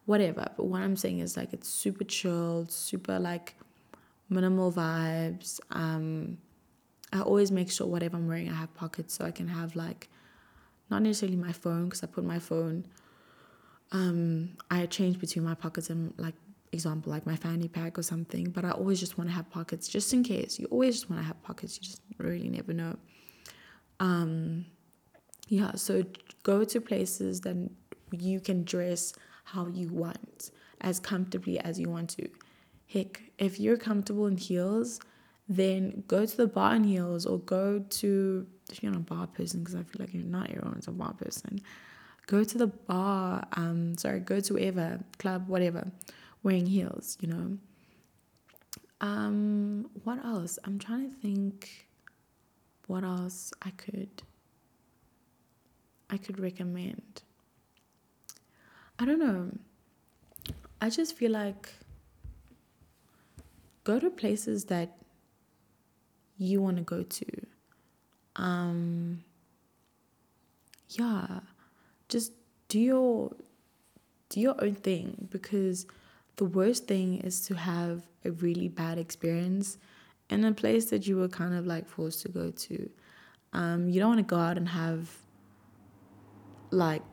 whatever. 0.05 0.47
But 0.57 0.65
what 0.65 0.81
I'm 0.81 0.97
saying 0.97 1.19
is 1.19 1.37
like 1.37 1.53
it's 1.53 1.69
super 1.69 2.03
chilled, 2.03 2.71
super 2.71 3.19
like 3.19 3.55
minimal 4.29 4.71
vibes. 4.71 5.59
Um, 5.71 6.37
I 7.13 7.21
always 7.21 7.51
make 7.51 7.71
sure 7.71 7.87
whatever 7.87 8.17
I'm 8.17 8.27
wearing, 8.27 8.49
I 8.49 8.53
have 8.53 8.73
pockets 8.73 9.13
so 9.13 9.25
I 9.25 9.31
can 9.31 9.47
have 9.47 9.75
like, 9.75 10.09
not 10.89 11.01
necessarily 11.01 11.37
my 11.37 11.51
phone 11.51 11.85
because 11.85 12.03
I 12.03 12.07
put 12.07 12.23
my 12.23 12.39
phone. 12.39 12.85
Um, 13.91 14.57
I 14.69 14.85
change 14.85 15.19
between 15.19 15.45
my 15.45 15.53
pockets 15.53 15.89
and 15.89 16.13
like 16.17 16.35
example 16.73 17.11
like 17.11 17.25
my 17.25 17.35
fanny 17.35 17.67
pack 17.67 17.97
or 17.97 18.03
something. 18.03 18.49
But 18.49 18.65
I 18.65 18.71
always 18.71 18.99
just 18.99 19.17
want 19.17 19.29
to 19.29 19.35
have 19.35 19.49
pockets 19.49 19.87
just 19.87 20.13
in 20.13 20.23
case. 20.23 20.59
You 20.59 20.67
always 20.67 20.95
just 20.95 21.09
want 21.09 21.21
to 21.21 21.25
have 21.25 21.41
pockets. 21.43 21.77
You 21.77 21.83
just 21.83 22.01
really 22.17 22.49
never 22.49 22.73
know. 22.73 22.97
Um, 23.99 24.65
yeah, 25.47 25.71
so 25.75 26.03
go 26.43 26.63
to 26.65 26.81
places 26.81 27.41
that 27.41 27.55
you 28.11 28.39
can 28.39 28.63
dress 28.63 29.13
how 29.45 29.67
you 29.67 29.87
want, 29.89 30.51
as 30.81 30.99
comfortably 30.99 31.57
as 31.59 31.79
you 31.79 31.89
want 31.89 32.09
to 32.11 32.29
heck, 32.87 33.21
if 33.37 33.59
you're 33.59 33.77
comfortable 33.77 34.27
in 34.27 34.37
heels, 34.37 34.99
then 35.47 36.03
go 36.07 36.25
to 36.25 36.37
the 36.37 36.47
bar 36.47 36.75
in 36.75 36.83
heels 36.83 37.25
or 37.25 37.39
go 37.39 37.79
to, 37.79 38.47
if 38.71 38.83
you're 38.83 38.91
not 38.91 39.01
a 39.01 39.03
bar 39.03 39.27
person, 39.27 39.61
because 39.61 39.75
I 39.75 39.83
feel 39.83 39.99
like 39.99 40.13
you're 40.13 40.23
not 40.23 40.49
everyone's 40.49 40.87
a 40.87 40.91
bar 40.91 41.13
person, 41.13 41.61
go 42.25 42.43
to 42.43 42.57
the 42.57 42.67
bar, 42.67 43.47
um, 43.53 43.97
sorry, 43.97 44.19
go 44.19 44.39
to 44.39 44.53
whatever, 44.53 44.99
club, 45.19 45.47
whatever, 45.47 45.91
wearing 46.43 46.65
heels, 46.65 47.17
you 47.21 47.27
know. 47.29 47.57
Um, 48.99 49.89
what 50.03 50.23
else? 50.25 50.57
I'm 50.63 50.79
trying 50.79 51.11
to 51.11 51.15
think 51.17 51.87
what 52.87 53.03
else 53.03 53.53
I 53.61 53.69
could 53.71 54.23
I 56.09 56.17
could 56.17 56.39
recommend. 56.39 57.21
I 58.97 59.05
don't 59.05 59.19
know. 59.19 59.51
I 60.81 60.89
just 60.89 61.17
feel 61.17 61.31
like 61.31 61.69
go 63.87 63.97
to 63.97 64.09
places 64.09 64.65
that 64.65 64.97
you 66.37 66.61
want 66.61 66.75
to 66.75 66.83
go 66.83 67.03
to. 67.03 67.25
Um, 68.35 69.23
yeah, 70.89 71.39
just 72.09 72.33
do 72.67 72.79
your 72.79 73.31
do 74.29 74.41
your 74.41 74.55
own 74.61 74.75
thing 74.75 75.29
because 75.31 75.87
the 76.35 76.43
worst 76.43 76.85
thing 76.85 77.19
is 77.19 77.39
to 77.47 77.55
have 77.55 78.03
a 78.25 78.31
really 78.31 78.67
bad 78.67 78.97
experience 78.97 79.77
in 80.29 80.43
a 80.43 80.51
place 80.51 80.89
that 80.89 81.07
you 81.07 81.15
were 81.15 81.29
kind 81.29 81.53
of 81.53 81.65
like 81.65 81.87
forced 81.87 82.21
to 82.23 82.29
go 82.29 82.51
to. 82.51 82.89
Um, 83.53 83.89
you 83.89 84.01
don't 84.01 84.09
want 84.15 84.19
to 84.27 84.35
go 84.35 84.41
out 84.47 84.57
and 84.57 84.67
have 84.67 85.09
like 86.71 87.09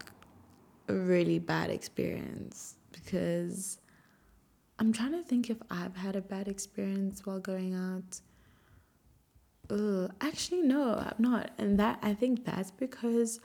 a 0.88 0.94
really 0.94 1.38
bad 1.38 1.70
experience 1.70 2.74
because 2.90 3.78
I'm 4.84 4.92
trying 4.92 5.12
to 5.12 5.22
think 5.22 5.48
if 5.48 5.56
I've 5.70 5.96
had 5.96 6.14
a 6.14 6.20
bad 6.20 6.46
experience 6.46 7.24
while 7.24 7.40
going 7.40 7.74
out. 7.74 8.20
Ugh, 9.70 10.12
actually, 10.20 10.60
no, 10.60 10.96
I'm 10.96 11.14
not. 11.18 11.52
And 11.56 11.78
that 11.78 11.98
I 12.02 12.12
think 12.12 12.44
that's 12.44 12.70
because 12.70 13.40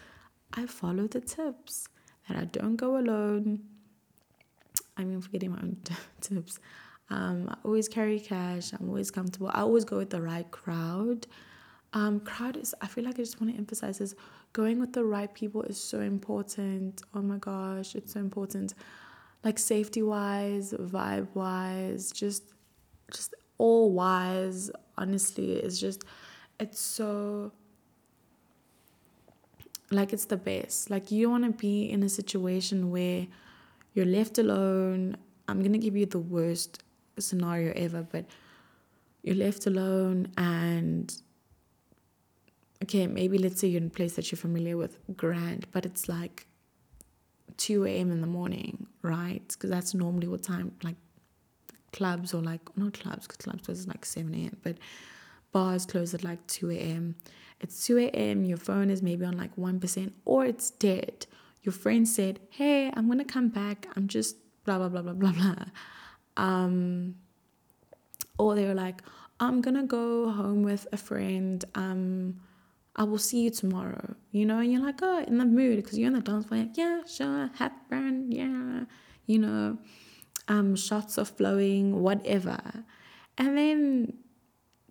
I 0.52 0.66
follow 0.66 1.08
the 1.08 1.22
tips 1.22 1.88
that 2.28 2.36
I 2.36 2.44
don't 2.44 2.76
go 2.76 2.98
alone. 2.98 3.62
I 4.98 5.06
mean, 5.06 5.22
forgetting 5.22 5.52
my 5.52 5.60
own 5.60 5.78
tips. 6.20 6.60
Um, 7.10 7.48
I 7.48 7.56
always 7.64 7.88
carry 7.88 8.20
cash. 8.20 8.74
I'm 8.74 8.90
always 8.90 9.10
comfortable. 9.10 9.50
I 9.54 9.62
always 9.62 9.86
go 9.86 9.96
with 9.96 10.10
the 10.10 10.22
right 10.22 10.52
crowd. 10.52 11.26
Um, 11.94 12.20
crowd 12.20 12.58
is. 12.58 12.76
I 12.82 12.88
feel 12.88 13.06
like 13.06 13.16
I 13.16 13.24
just 13.24 13.40
want 13.40 13.54
to 13.54 13.58
emphasize 13.58 14.00
this. 14.00 14.14
Going 14.52 14.78
with 14.78 14.92
the 14.92 15.06
right 15.06 15.34
people 15.34 15.62
is 15.62 15.82
so 15.82 16.02
important. 16.02 17.02
Oh 17.14 17.22
my 17.22 17.38
gosh, 17.38 17.96
it's 17.96 18.12
so 18.12 18.20
important. 18.20 18.74
Like 19.44 19.58
safety 19.58 20.02
wise, 20.02 20.74
vibe 20.74 21.28
wise, 21.34 22.12
just, 22.12 22.44
just 23.14 23.34
all 23.58 23.92
wise. 23.92 24.70
Honestly, 24.98 25.54
it's 25.54 25.80
just, 25.80 26.04
it's 26.60 26.80
so. 26.80 27.52
Like 29.92 30.14
it's 30.14 30.26
the 30.26 30.38
best. 30.38 30.90
Like 30.90 31.10
you 31.10 31.30
want 31.30 31.46
to 31.46 31.52
be 31.52 31.90
in 31.90 32.04
a 32.04 32.10
situation 32.10 32.92
where 32.92 33.26
you're 33.94 34.06
left 34.06 34.38
alone. 34.38 35.18
I'm 35.48 35.64
gonna 35.64 35.80
give 35.80 35.96
you 35.96 36.06
the 36.06 36.20
worst 36.20 36.84
scenario 37.18 37.74
ever, 37.76 38.04
but 38.04 38.26
you're 39.24 39.36
left 39.36 39.66
alone 39.66 40.32
and 40.38 41.14
okay, 42.84 43.08
maybe 43.08 43.38
let's 43.38 43.60
say 43.60 43.68
you're 43.68 43.82
in 43.82 43.88
a 43.88 43.90
place 43.90 44.16
that 44.16 44.32
you're 44.32 44.38
familiar 44.38 44.78
with, 44.78 44.98
grand, 45.16 45.68
but 45.72 45.86
it's 45.86 46.08
like 46.08 46.48
2 47.58 47.86
a.m. 47.86 48.12
in 48.12 48.22
the 48.22 48.28
morning, 48.28 48.88
right? 49.02 49.48
Because 49.48 49.70
that's 49.70 49.94
normally 49.94 50.28
what 50.28 50.44
time, 50.44 50.72
like 50.84 50.96
clubs 51.92 52.34
or 52.34 52.42
like, 52.42 52.62
not 52.78 52.94
clubs, 53.00 53.28
because 53.28 53.38
clubs 53.38 53.66
close 53.66 53.82
at 53.84 53.88
like 53.88 54.06
7 54.06 54.34
a.m., 54.34 54.58
but 54.64 54.78
bars 55.52 55.86
close 55.86 56.14
at 56.14 56.24
like 56.24 56.46
2 56.48 56.72
a.m. 56.72 57.16
It's 57.60 57.86
2 57.86 57.98
a.m., 57.98 58.46
your 58.46 58.58
phone 58.58 58.90
is 58.90 59.02
maybe 59.02 59.26
on 59.26 59.38
like 59.38 59.56
1%, 59.56 60.12
or 60.26 60.46
it's 60.46 60.72
dead. 60.72 61.26
Your 61.64 61.74
friend 61.74 62.08
said, 62.08 62.40
hey, 62.50 62.92
I'm 62.96 63.08
going 63.08 63.20
to 63.20 63.26
come 63.26 63.50
back. 63.50 63.88
I'm 63.96 64.08
just 64.08 64.38
blah, 64.64 64.78
blah, 64.78 64.90
blah, 64.90 65.02
blah, 65.02 65.14
blah, 65.14 65.32
blah. 65.32 65.66
Um, 66.38 67.16
or 68.38 68.56
they 68.56 68.66
were 68.66 68.74
like, 68.74 69.02
I'm 69.40 69.62
gonna 69.62 69.84
go 69.84 70.32
home 70.32 70.64
with 70.64 70.88
a 70.92 70.98
friend. 70.98 71.64
Um, 71.76 72.42
I 73.00 73.04
will 73.04 73.18
see 73.18 73.44
you 73.44 73.50
tomorrow. 73.50 74.16
You 74.32 74.46
know, 74.46 74.60
and 74.60 74.72
you're 74.72 74.84
like, 74.84 75.00
oh, 75.02 75.24
in 75.26 75.38
the 75.40 75.46
mood 75.46 75.78
because 75.78 75.98
you're 75.98 76.08
in 76.08 76.14
the 76.14 76.22
dance 76.22 76.46
floor. 76.46 76.60
Like, 76.60 76.78
yeah, 76.78 77.02
sure, 77.08 77.50
happen, 77.56 78.32
yeah. 78.32 78.84
You 79.26 79.40
know, 79.40 79.78
um, 80.50 80.76
shots 80.76 81.18
of 81.18 81.30
flowing, 81.30 82.02
whatever. 82.02 82.60
And 83.38 83.58
then 83.58 84.14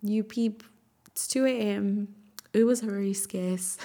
you 0.02 0.24
peep. 0.24 0.62
It's 1.08 1.28
two 1.28 1.44
a.m. 1.46 2.08
It 2.54 2.64
was 2.64 2.80
very 2.80 3.12
scarce. 3.12 3.76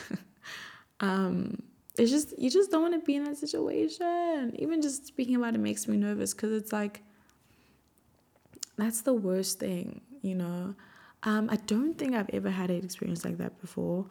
um, 1.02 1.62
it's 1.98 2.10
just 2.12 2.38
you 2.40 2.50
just 2.50 2.72
don't 2.72 2.82
want 2.82 2.94
to 2.94 3.02
be 3.06 3.16
in 3.16 3.26
that 3.26 3.38
situation. 3.38 4.56
Even 4.58 4.82
just 4.82 5.06
speaking 5.08 5.36
about 5.36 5.56
it 5.56 5.60
makes 5.60 5.88
me 5.88 5.98
nervous 5.98 6.34
because 6.34 6.54
it's 6.54 6.72
like 6.72 7.02
that's 8.78 9.02
the 9.02 9.14
worst 9.14 9.60
thing, 9.60 10.02
you 10.22 10.36
know. 10.36 10.76
Um, 11.24 11.50
I 11.50 11.56
don't 11.56 11.98
think 11.98 12.14
I've 12.16 12.30
ever 12.32 12.50
had 12.50 12.70
an 12.70 12.84
experience 12.84 13.24
like 13.24 13.38
that 13.38 13.60
before. 13.62 14.06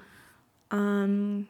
Um, 0.70 1.46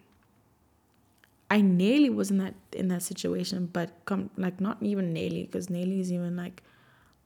I 1.51 1.61
nearly 1.61 2.11
was 2.11 2.31
in 2.31 2.39
that 2.39 2.55
in 2.73 2.89
that 2.89 3.03
situation, 3.03 3.69
but 3.73 3.91
like 4.37 4.61
not 4.61 4.79
even 4.81 5.13
nearly 5.13 5.45
because 5.45 5.71
nearly 5.71 6.01
is 6.01 6.11
even 6.11 6.37
like 6.37 6.63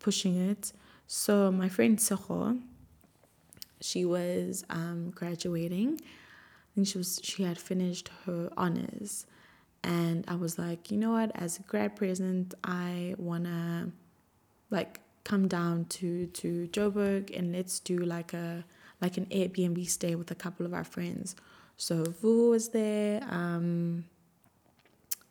pushing 0.00 0.36
it. 0.36 0.72
So 1.06 1.50
my 1.52 1.68
friend 1.68 1.96
Seho, 1.96 2.60
she 3.80 4.04
was 4.04 4.64
um, 4.68 5.12
graduating, 5.14 6.00
and 6.74 6.86
she 6.86 6.98
was 6.98 7.20
she 7.22 7.44
had 7.44 7.56
finished 7.56 8.10
her 8.26 8.50
honors, 8.56 9.26
and 9.82 10.24
I 10.28 10.34
was 10.34 10.58
like, 10.58 10.90
you 10.90 10.98
know 10.98 11.12
what? 11.12 11.30
As 11.34 11.58
a 11.58 11.62
grad 11.62 11.96
present, 11.96 12.52
I 12.64 13.14
wanna 13.18 13.92
like 14.70 15.00
come 15.26 15.48
down 15.48 15.84
to 15.86 16.26
to 16.26 16.68
Joburg 16.68 17.36
and 17.36 17.52
let's 17.52 17.80
do 17.80 17.98
like 17.98 18.32
a 18.32 18.64
like 19.02 19.18
an 19.18 19.26
Airbnb 19.26 19.88
stay 19.88 20.14
with 20.14 20.30
a 20.30 20.34
couple 20.34 20.64
of 20.64 20.72
our 20.72 20.84
friends. 20.84 21.34
So 21.76 22.04
Vu 22.04 22.50
was 22.50 22.70
there, 22.70 23.20
um, 23.28 24.04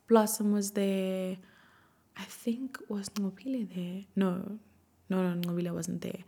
Blossom 0.07 0.51
was 0.51 0.71
there. 0.71 1.37
I 2.17 2.23
think 2.23 2.77
was 2.87 3.09
Ngopile 3.09 3.63
there. 3.73 4.03
No, 4.15 4.59
no, 5.09 5.17
no, 5.23 5.41
Ngopile 5.41 5.73
wasn't 5.73 6.01
there. 6.01 6.23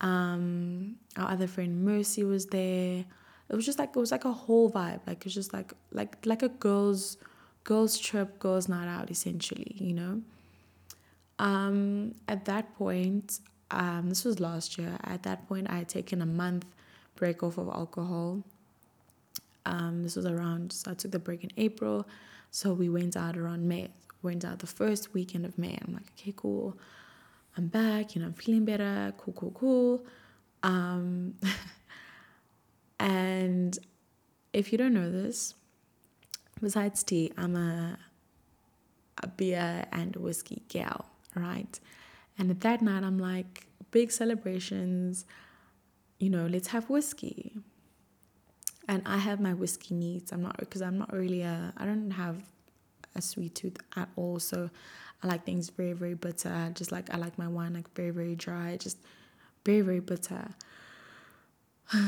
Um, 0.00 0.96
our 1.16 1.32
other 1.32 1.46
friend 1.46 1.84
Mercy 1.84 2.24
was 2.24 2.46
there. 2.46 3.04
It 3.50 3.56
was 3.56 3.66
just 3.66 3.78
like 3.80 3.90
it 3.90 3.98
was 3.98 4.12
like 4.12 4.24
a 4.24 4.32
whole 4.32 4.70
vibe. 4.70 5.00
Like 5.06 5.26
it's 5.26 5.34
just 5.34 5.52
like 5.52 5.72
like 5.90 6.24
like 6.24 6.42
a 6.42 6.48
girls 6.48 7.18
girls 7.64 7.98
trip, 7.98 8.38
girls 8.38 8.68
night 8.68 8.88
out 8.88 9.10
essentially. 9.10 9.76
You 9.78 9.94
know. 9.94 10.22
Um, 11.40 12.16
at 12.28 12.44
that 12.44 12.76
point, 12.76 13.40
um, 13.70 14.10
this 14.10 14.24
was 14.26 14.40
last 14.40 14.76
year. 14.76 14.98
At 15.04 15.22
that 15.22 15.48
point, 15.48 15.68
I 15.70 15.78
had 15.78 15.88
taken 15.88 16.20
a 16.20 16.26
month 16.26 16.66
break 17.16 17.42
off 17.42 17.56
of 17.56 17.68
alcohol. 17.68 18.44
Um, 19.64 20.02
this 20.02 20.16
was 20.16 20.26
around, 20.26 20.70
so 20.70 20.90
I 20.90 20.94
took 20.94 21.12
the 21.12 21.18
break 21.18 21.42
in 21.42 21.50
April. 21.56 22.06
So 22.50 22.74
we 22.74 22.90
went 22.90 23.16
out 23.16 23.38
around 23.38 23.66
May. 23.66 23.88
Went 24.22 24.44
out 24.44 24.58
the 24.58 24.66
first 24.66 25.14
weekend 25.14 25.46
of 25.46 25.56
May. 25.56 25.78
I'm 25.80 25.94
like, 25.94 26.12
okay, 26.18 26.34
cool. 26.36 26.76
I'm 27.56 27.68
back. 27.68 28.14
You 28.14 28.20
know, 28.20 28.28
I'm 28.28 28.34
feeling 28.34 28.66
better. 28.66 29.14
Cool, 29.16 29.32
cool, 29.32 29.50
cool. 29.52 30.06
Um, 30.62 31.36
and 33.00 33.78
if 34.52 34.72
you 34.72 34.78
don't 34.78 34.92
know 34.92 35.10
this, 35.10 35.54
besides 36.60 37.02
tea, 37.02 37.32
I'm 37.38 37.56
a, 37.56 37.98
a 39.22 39.26
beer 39.26 39.86
and 39.90 40.14
whiskey 40.16 40.62
gal 40.68 41.06
right? 41.34 41.78
And 42.38 42.50
at 42.50 42.60
that 42.60 42.82
night, 42.82 43.02
I'm 43.02 43.18
like, 43.18 43.66
big 43.90 44.10
celebrations, 44.10 45.26
you 46.18 46.30
know, 46.30 46.46
let's 46.46 46.68
have 46.68 46.88
whiskey. 46.88 47.52
And 48.88 49.02
I 49.06 49.18
have 49.18 49.40
my 49.40 49.54
whiskey 49.54 49.94
needs. 49.94 50.32
I'm 50.32 50.42
not, 50.42 50.56
because 50.58 50.82
I'm 50.82 50.98
not 50.98 51.12
really 51.12 51.42
a, 51.42 51.72
I 51.76 51.84
don't 51.84 52.10
have 52.10 52.42
a 53.14 53.22
sweet 53.22 53.54
tooth 53.54 53.76
at 53.96 54.08
all. 54.16 54.38
So 54.38 54.70
I 55.22 55.26
like 55.26 55.44
things 55.44 55.70
very, 55.70 55.92
very 55.92 56.14
bitter. 56.14 56.70
Just 56.74 56.92
like 56.92 57.12
I 57.12 57.16
like 57.16 57.38
my 57.38 57.48
wine 57.48 57.74
like 57.74 57.92
very, 57.94 58.10
very 58.10 58.34
dry, 58.34 58.76
just 58.76 58.98
very, 59.64 59.82
very 59.82 60.00
bitter. 60.00 60.48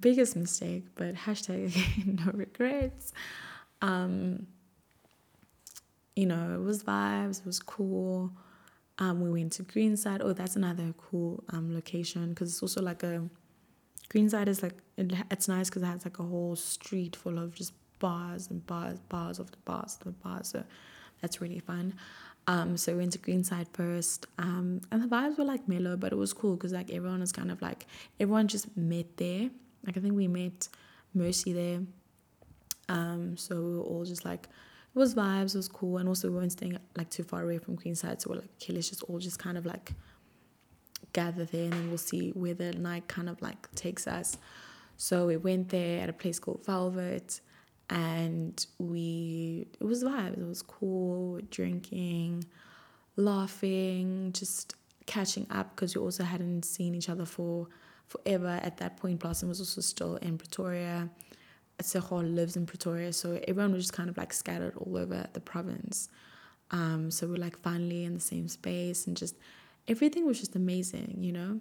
Biggest 0.00 0.36
mistake, 0.36 0.84
but 0.94 1.14
hashtag 1.14 1.66
again, 1.66 2.20
no 2.24 2.32
regrets. 2.32 3.12
Um, 3.82 4.46
you 6.20 6.26
know, 6.26 6.54
it 6.54 6.62
was 6.62 6.84
vibes, 6.84 7.40
it 7.40 7.46
was 7.46 7.60
cool. 7.60 8.30
Um, 8.98 9.22
we 9.22 9.30
went 9.30 9.52
to 9.54 9.62
Greenside. 9.62 10.20
Oh, 10.22 10.34
that's 10.34 10.54
another 10.54 10.92
cool 10.98 11.42
um, 11.48 11.74
location 11.74 12.28
because 12.30 12.50
it's 12.50 12.62
also 12.62 12.82
like 12.82 13.02
a 13.02 13.26
Greenside 14.10 14.48
is 14.48 14.62
like 14.62 14.74
it, 14.98 15.12
it's 15.30 15.48
nice 15.48 15.70
because 15.70 15.82
it 15.82 15.86
has 15.86 16.04
like 16.04 16.18
a 16.18 16.22
whole 16.22 16.56
street 16.56 17.16
full 17.16 17.38
of 17.38 17.54
just 17.54 17.72
bars 18.00 18.48
and 18.50 18.66
bars, 18.66 18.98
bars 19.08 19.38
of 19.38 19.50
the 19.50 19.56
bars, 19.64 19.96
the 20.04 20.10
bars. 20.10 20.48
So 20.48 20.62
that's 21.22 21.40
really 21.40 21.60
fun. 21.60 21.94
Um, 22.46 22.76
so 22.76 22.92
we 22.92 22.98
went 22.98 23.12
to 23.12 23.18
Greenside 23.18 23.68
first, 23.72 24.26
um, 24.38 24.82
and 24.90 25.02
the 25.02 25.06
vibes 25.06 25.38
were 25.38 25.44
like 25.44 25.66
mellow, 25.68 25.96
but 25.96 26.12
it 26.12 26.16
was 26.16 26.34
cool 26.34 26.56
because 26.56 26.72
like 26.72 26.90
everyone 26.90 27.20
was 27.20 27.32
kind 27.32 27.50
of 27.50 27.62
like 27.62 27.86
everyone 28.18 28.46
just 28.46 28.76
met 28.76 29.16
there. 29.16 29.48
Like 29.86 29.96
I 29.96 30.00
think 30.00 30.14
we 30.14 30.28
met 30.28 30.68
Mercy 31.14 31.54
there. 31.54 31.80
Um, 32.90 33.38
so 33.38 33.54
we 33.56 33.76
were 33.76 33.84
all 33.84 34.04
just 34.04 34.26
like 34.26 34.48
it 34.94 34.98
was 34.98 35.14
vibes, 35.14 35.54
it 35.54 35.58
was 35.58 35.68
cool, 35.68 35.98
and 35.98 36.08
also 36.08 36.28
we 36.28 36.36
weren't 36.36 36.52
staying 36.52 36.78
like 36.96 37.10
too 37.10 37.22
far 37.22 37.42
away 37.42 37.58
from 37.58 37.76
Greenside, 37.76 38.20
so 38.20 38.30
we're 38.30 38.36
like, 38.36 38.50
okay, 38.60 38.72
let's 38.72 38.88
just 38.88 39.02
all 39.04 39.18
just 39.18 39.38
kind 39.38 39.56
of 39.56 39.66
like 39.66 39.92
gather 41.12 41.44
there, 41.44 41.64
and 41.64 41.72
then 41.72 41.88
we'll 41.88 41.98
see 41.98 42.30
where 42.30 42.54
the 42.54 42.72
night 42.72 43.08
kind 43.08 43.28
of 43.28 43.40
like 43.40 43.72
takes 43.74 44.06
us. 44.06 44.36
So 44.96 45.26
we 45.26 45.36
went 45.36 45.70
there 45.70 46.02
at 46.02 46.08
a 46.08 46.12
place 46.12 46.38
called 46.38 46.64
Velvet, 46.66 47.40
and 47.88 48.64
we 48.78 49.66
it 49.80 49.84
was 49.84 50.04
vibes. 50.04 50.38
It 50.38 50.46
was 50.46 50.62
cool, 50.62 51.40
drinking, 51.50 52.44
laughing, 53.16 54.32
just 54.32 54.74
catching 55.06 55.46
up 55.50 55.74
because 55.74 55.96
we 55.96 56.02
also 56.02 56.24
hadn't 56.24 56.64
seen 56.64 56.94
each 56.94 57.08
other 57.08 57.24
for 57.24 57.68
forever. 58.06 58.60
At 58.62 58.76
that 58.78 58.96
point, 58.96 59.20
Blossom 59.20 59.48
was 59.48 59.60
also 59.60 59.80
still 59.80 60.16
in 60.16 60.36
Pretoria. 60.36 61.08
Seho 61.82 62.34
lives 62.34 62.56
in 62.56 62.66
Pretoria, 62.66 63.12
so 63.12 63.40
everyone 63.48 63.72
was 63.72 63.84
just 63.84 63.92
kind 63.92 64.08
of 64.08 64.16
like 64.16 64.32
scattered 64.32 64.74
all 64.76 64.96
over 64.96 65.26
the 65.32 65.40
province. 65.40 66.08
Um, 66.70 67.10
so 67.10 67.26
we're 67.26 67.36
like 67.36 67.58
finally 67.58 68.04
in 68.04 68.14
the 68.14 68.20
same 68.20 68.46
space 68.48 69.06
and 69.06 69.16
just 69.16 69.34
everything 69.88 70.26
was 70.26 70.38
just 70.38 70.54
amazing, 70.56 71.16
you 71.20 71.32
know. 71.32 71.60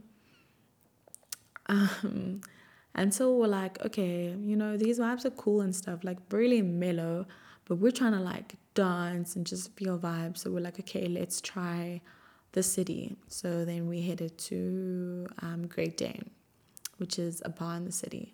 Um, 1.67 2.41
and 2.95 3.13
so 3.13 3.35
we're 3.35 3.47
like, 3.47 3.83
okay, 3.85 4.35
you 4.39 4.55
know, 4.55 4.77
these 4.77 4.99
vibes 4.99 5.25
are 5.25 5.31
cool 5.31 5.61
and 5.61 5.75
stuff, 5.75 6.03
like 6.03 6.17
really 6.31 6.61
mellow, 6.61 7.25
but 7.65 7.75
we're 7.75 7.91
trying 7.91 8.13
to 8.13 8.19
like 8.19 8.55
dance 8.73 9.35
and 9.35 9.45
just 9.45 9.75
feel 9.75 9.97
vibes. 9.97 10.39
So 10.39 10.51
we're 10.51 10.61
like, 10.61 10.79
okay, 10.79 11.07
let's 11.07 11.41
try 11.41 12.01
the 12.51 12.63
city. 12.63 13.15
So 13.27 13.65
then 13.65 13.87
we 13.87 14.01
headed 14.01 14.37
to 14.39 15.27
um, 15.41 15.67
Great 15.67 15.97
Dane, 15.97 16.29
which 16.97 17.19
is 17.19 17.41
a 17.45 17.49
bar 17.49 17.75
in 17.77 17.85
the 17.85 17.91
city. 17.91 18.33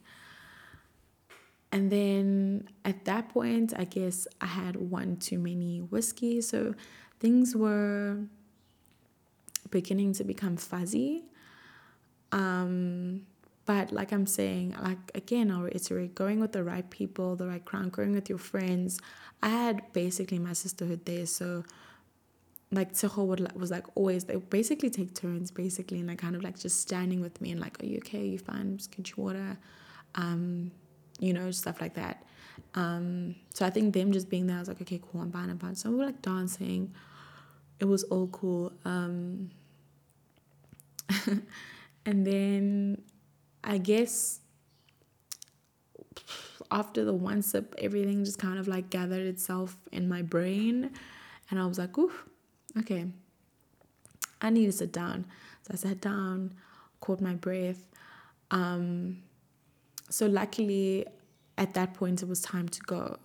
And 1.76 1.92
then 1.92 2.70
at 2.86 3.04
that 3.04 3.28
point, 3.28 3.74
I 3.76 3.84
guess 3.84 4.30
I 4.40 4.46
had 4.46 4.78
one 4.78 5.18
too 5.18 5.38
many 5.38 5.80
whiskey. 5.80 6.40
So 6.40 6.74
things 7.20 7.54
were 7.54 8.20
beginning 9.72 10.14
to 10.14 10.24
become 10.24 10.56
fuzzy. 10.56 11.26
Um, 12.32 13.24
but 13.66 13.92
like 13.92 14.14
I'm 14.14 14.26
saying, 14.26 14.78
like 14.82 15.12
again, 15.16 15.52
I'll 15.52 15.64
reiterate, 15.64 16.16
going 16.16 16.40
with 16.40 16.54
the 16.54 16.64
right 16.64 16.90
people, 16.90 17.36
the 17.36 17.46
right 17.46 17.66
crowd, 17.66 17.92
going 17.92 18.14
with 18.14 18.30
your 18.30 18.38
friends. 18.38 18.98
I 19.44 19.50
had 19.50 19.82
basically 19.92 20.40
my 20.40 20.54
sisterhood 20.54 21.04
there, 21.04 21.26
so 21.26 21.66
like 22.72 22.94
Tseho 22.94 23.26
would 23.26 23.52
was 23.60 23.72
like 23.72 23.86
always 23.96 24.24
they 24.24 24.38
basically 24.38 24.90
take 24.90 25.14
turns 25.14 25.52
basically 25.52 26.00
and 26.00 26.08
like 26.08 26.20
kind 26.20 26.38
of 26.38 26.44
like 26.44 26.58
just 26.58 26.80
standing 26.80 27.20
with 27.20 27.42
me 27.42 27.52
and 27.52 27.60
like, 27.60 27.84
are 27.84 27.86
you 27.86 27.98
okay? 27.98 28.22
Are 28.22 28.32
you 28.36 28.40
fine? 28.40 28.78
Just 28.78 28.96
get 28.96 29.10
you 29.10 29.22
water. 29.22 29.58
Um, 30.16 30.72
you 31.20 31.34
know, 31.34 31.52
stuff 31.52 31.82
like 31.82 31.96
that. 31.96 32.24
Um, 32.74 33.36
so 33.54 33.66
I 33.66 33.70
think 33.70 33.94
them 33.94 34.12
just 34.12 34.30
being 34.30 34.48
there, 34.48 34.58
I 34.58 34.60
was 34.60 34.68
like, 34.68 34.82
okay, 34.82 35.02
cool, 35.12 35.22
I'm 35.22 35.32
fine, 35.32 35.50
I'm 35.50 35.60
fine. 35.60 35.76
So 35.76 35.90
we 35.90 35.98
were 35.98 36.06
like 36.06 36.22
dancing. 36.22 36.94
It 37.80 37.86
was 37.86 38.04
all 38.04 38.28
cool. 38.28 38.74
Um, 38.84 39.52
and 42.06 42.26
then 42.26 43.02
I 43.64 43.78
guess 43.78 44.40
after 46.72 47.06
the 47.06 47.14
one 47.14 47.42
sip, 47.42 47.76
everything 47.78 48.24
just 48.24 48.40
kind 48.40 48.60
of 48.60 48.68
like 48.68 48.90
gathered 48.90 49.26
itself 49.26 49.78
in 49.92 50.08
my 50.08 50.22
brain. 50.22 50.92
And 51.50 51.60
I 51.60 51.66
was 51.66 51.78
like, 51.78 51.98
oof, 51.98 52.26
okay, 52.80 53.06
I 54.42 54.50
need 54.50 54.66
to 54.66 54.72
sit 54.72 54.92
down. 54.92 55.26
So 55.64 55.72
I 55.74 55.76
sat 55.76 56.02
down, 56.02 56.54
caught 57.00 57.22
my 57.22 57.34
breath. 57.34 57.88
Um, 58.52 59.24
so 60.10 60.28
luckily, 60.28 61.06
at 61.58 61.74
that 61.74 61.94
point, 61.94 62.22
it 62.22 62.30
was 62.30 62.42
time 62.42 62.70
to 62.70 62.82
go. 62.82 63.18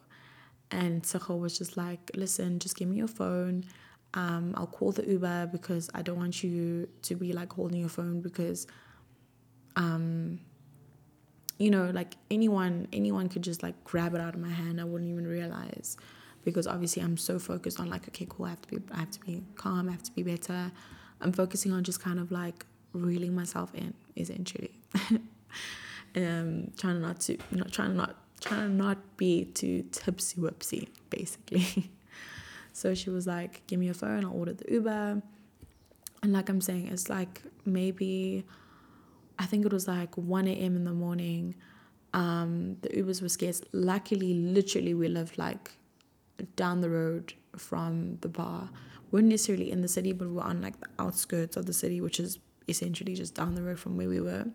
And 0.71 1.03
Tseho 1.03 1.39
was 1.39 1.59
just 1.59 1.77
like, 1.77 2.11
listen, 2.15 2.59
just 2.59 2.77
give 2.77 2.89
me 2.89 2.97
your 2.97 3.09
phone. 3.09 3.65
Um, 4.15 4.55
I'll 4.57 4.67
call 4.67 4.93
the 4.93 5.07
Uber 5.07 5.49
because 5.53 5.91
I 5.95 6.03
don't 6.03 6.17
want 6.17 6.43
you 6.43 6.89
to 7.03 7.15
be 7.15 7.33
like 7.33 7.53
holding 7.53 7.81
your 7.81 7.89
phone 7.89 8.21
because, 8.21 8.67
um, 9.77 10.41
you 11.59 11.71
know, 11.71 11.91
like 11.91 12.15
anyone, 12.31 12.89
anyone 12.93 13.29
could 13.29 13.43
just 13.43 13.63
like 13.63 13.83
grab 13.85 14.15
it 14.15 14.21
out 14.21 14.35
of 14.35 14.41
my 14.41 14.49
hand. 14.49 14.81
I 14.81 14.85
wouldn't 14.85 15.11
even 15.11 15.27
realize 15.27 15.97
because 16.45 16.67
obviously 16.67 17.03
I'm 17.03 17.17
so 17.17 17.39
focused 17.39 17.79
on 17.81 17.91
like, 17.91 18.09
okay, 18.09 18.27
cool. 18.29 18.47
I 18.47 18.51
have 18.51 18.63
to 18.63 18.69
be, 18.69 18.83
I 18.93 19.01
have 19.01 19.11
to 19.11 19.21
be 19.21 19.43
calm. 19.57 19.89
I 19.89 19.93
have 19.93 20.03
to 20.05 20.13
be 20.13 20.23
better. 20.23 20.73
I'm 21.21 21.33
focusing 21.33 21.73
on 21.73 21.85
just 21.85 22.01
kind 22.01 22.19
of 22.19 22.33
like 22.33 22.65
reeling 22.93 23.35
myself 23.35 23.75
in, 23.75 23.95
essentially. 24.17 24.73
um, 26.17 26.73
trying 26.77 27.01
not 27.01 27.21
to 27.21 27.39
not 27.51 27.73
trying 27.73 27.97
not 27.97 28.17
trying 28.41 28.69
to 28.69 28.75
not 28.75 29.17
be 29.17 29.45
too 29.45 29.85
tipsy 29.93 30.41
whipsy 30.41 30.89
basically. 31.11 31.91
So 32.73 32.95
she 32.95 33.11
was 33.11 33.27
like 33.27 33.67
give 33.67 33.79
me 33.79 33.87
your 33.87 33.95
phone 33.95 34.25
i'll 34.25 34.33
order 34.33 34.55
the 34.55 34.73
uber. 34.73 35.21
And 36.23 36.33
like 36.33 36.49
i'm 36.49 36.61
saying 36.61 36.87
it's 36.89 37.11
like 37.11 37.43
maybe 37.65 38.45
i 39.39 39.45
think 39.45 39.67
it 39.67 39.73
was 39.73 39.87
like 39.89 40.17
1 40.17 40.47
a.m 40.47 40.77
in 40.77 40.85
the 40.85 40.93
morning 40.93 41.57
um, 42.13 42.77
the 42.83 42.89
ubers 42.89 43.23
were 43.23 43.29
scarce. 43.29 43.63
Luckily 43.73 44.35
literally 44.35 44.95
we 44.95 45.09
lived 45.09 45.39
like 45.39 45.73
down 46.57 46.81
the 46.81 46.91
road 46.91 47.35
from 47.57 48.17
the 48.23 48.29
bar. 48.29 48.69
We 49.11 49.19
weren't 49.19 49.29
necessarily 49.29 49.71
in 49.71 49.81
the 49.81 49.89
city 49.89 50.13
but 50.13 50.29
we 50.29 50.35
we're 50.35 50.43
on 50.43 50.61
like 50.61 50.81
the 50.81 50.89
outskirts 50.99 51.57
of 51.57 51.67
the 51.67 51.73
city 51.73 52.01
which 52.01 52.19
is 52.19 52.39
essentially 52.67 53.15
just 53.15 53.35
down 53.35 53.55
the 53.55 53.63
road 53.63 53.79
from 53.79 53.97
where 53.97 54.09
we 54.09 54.21
were 54.21 54.47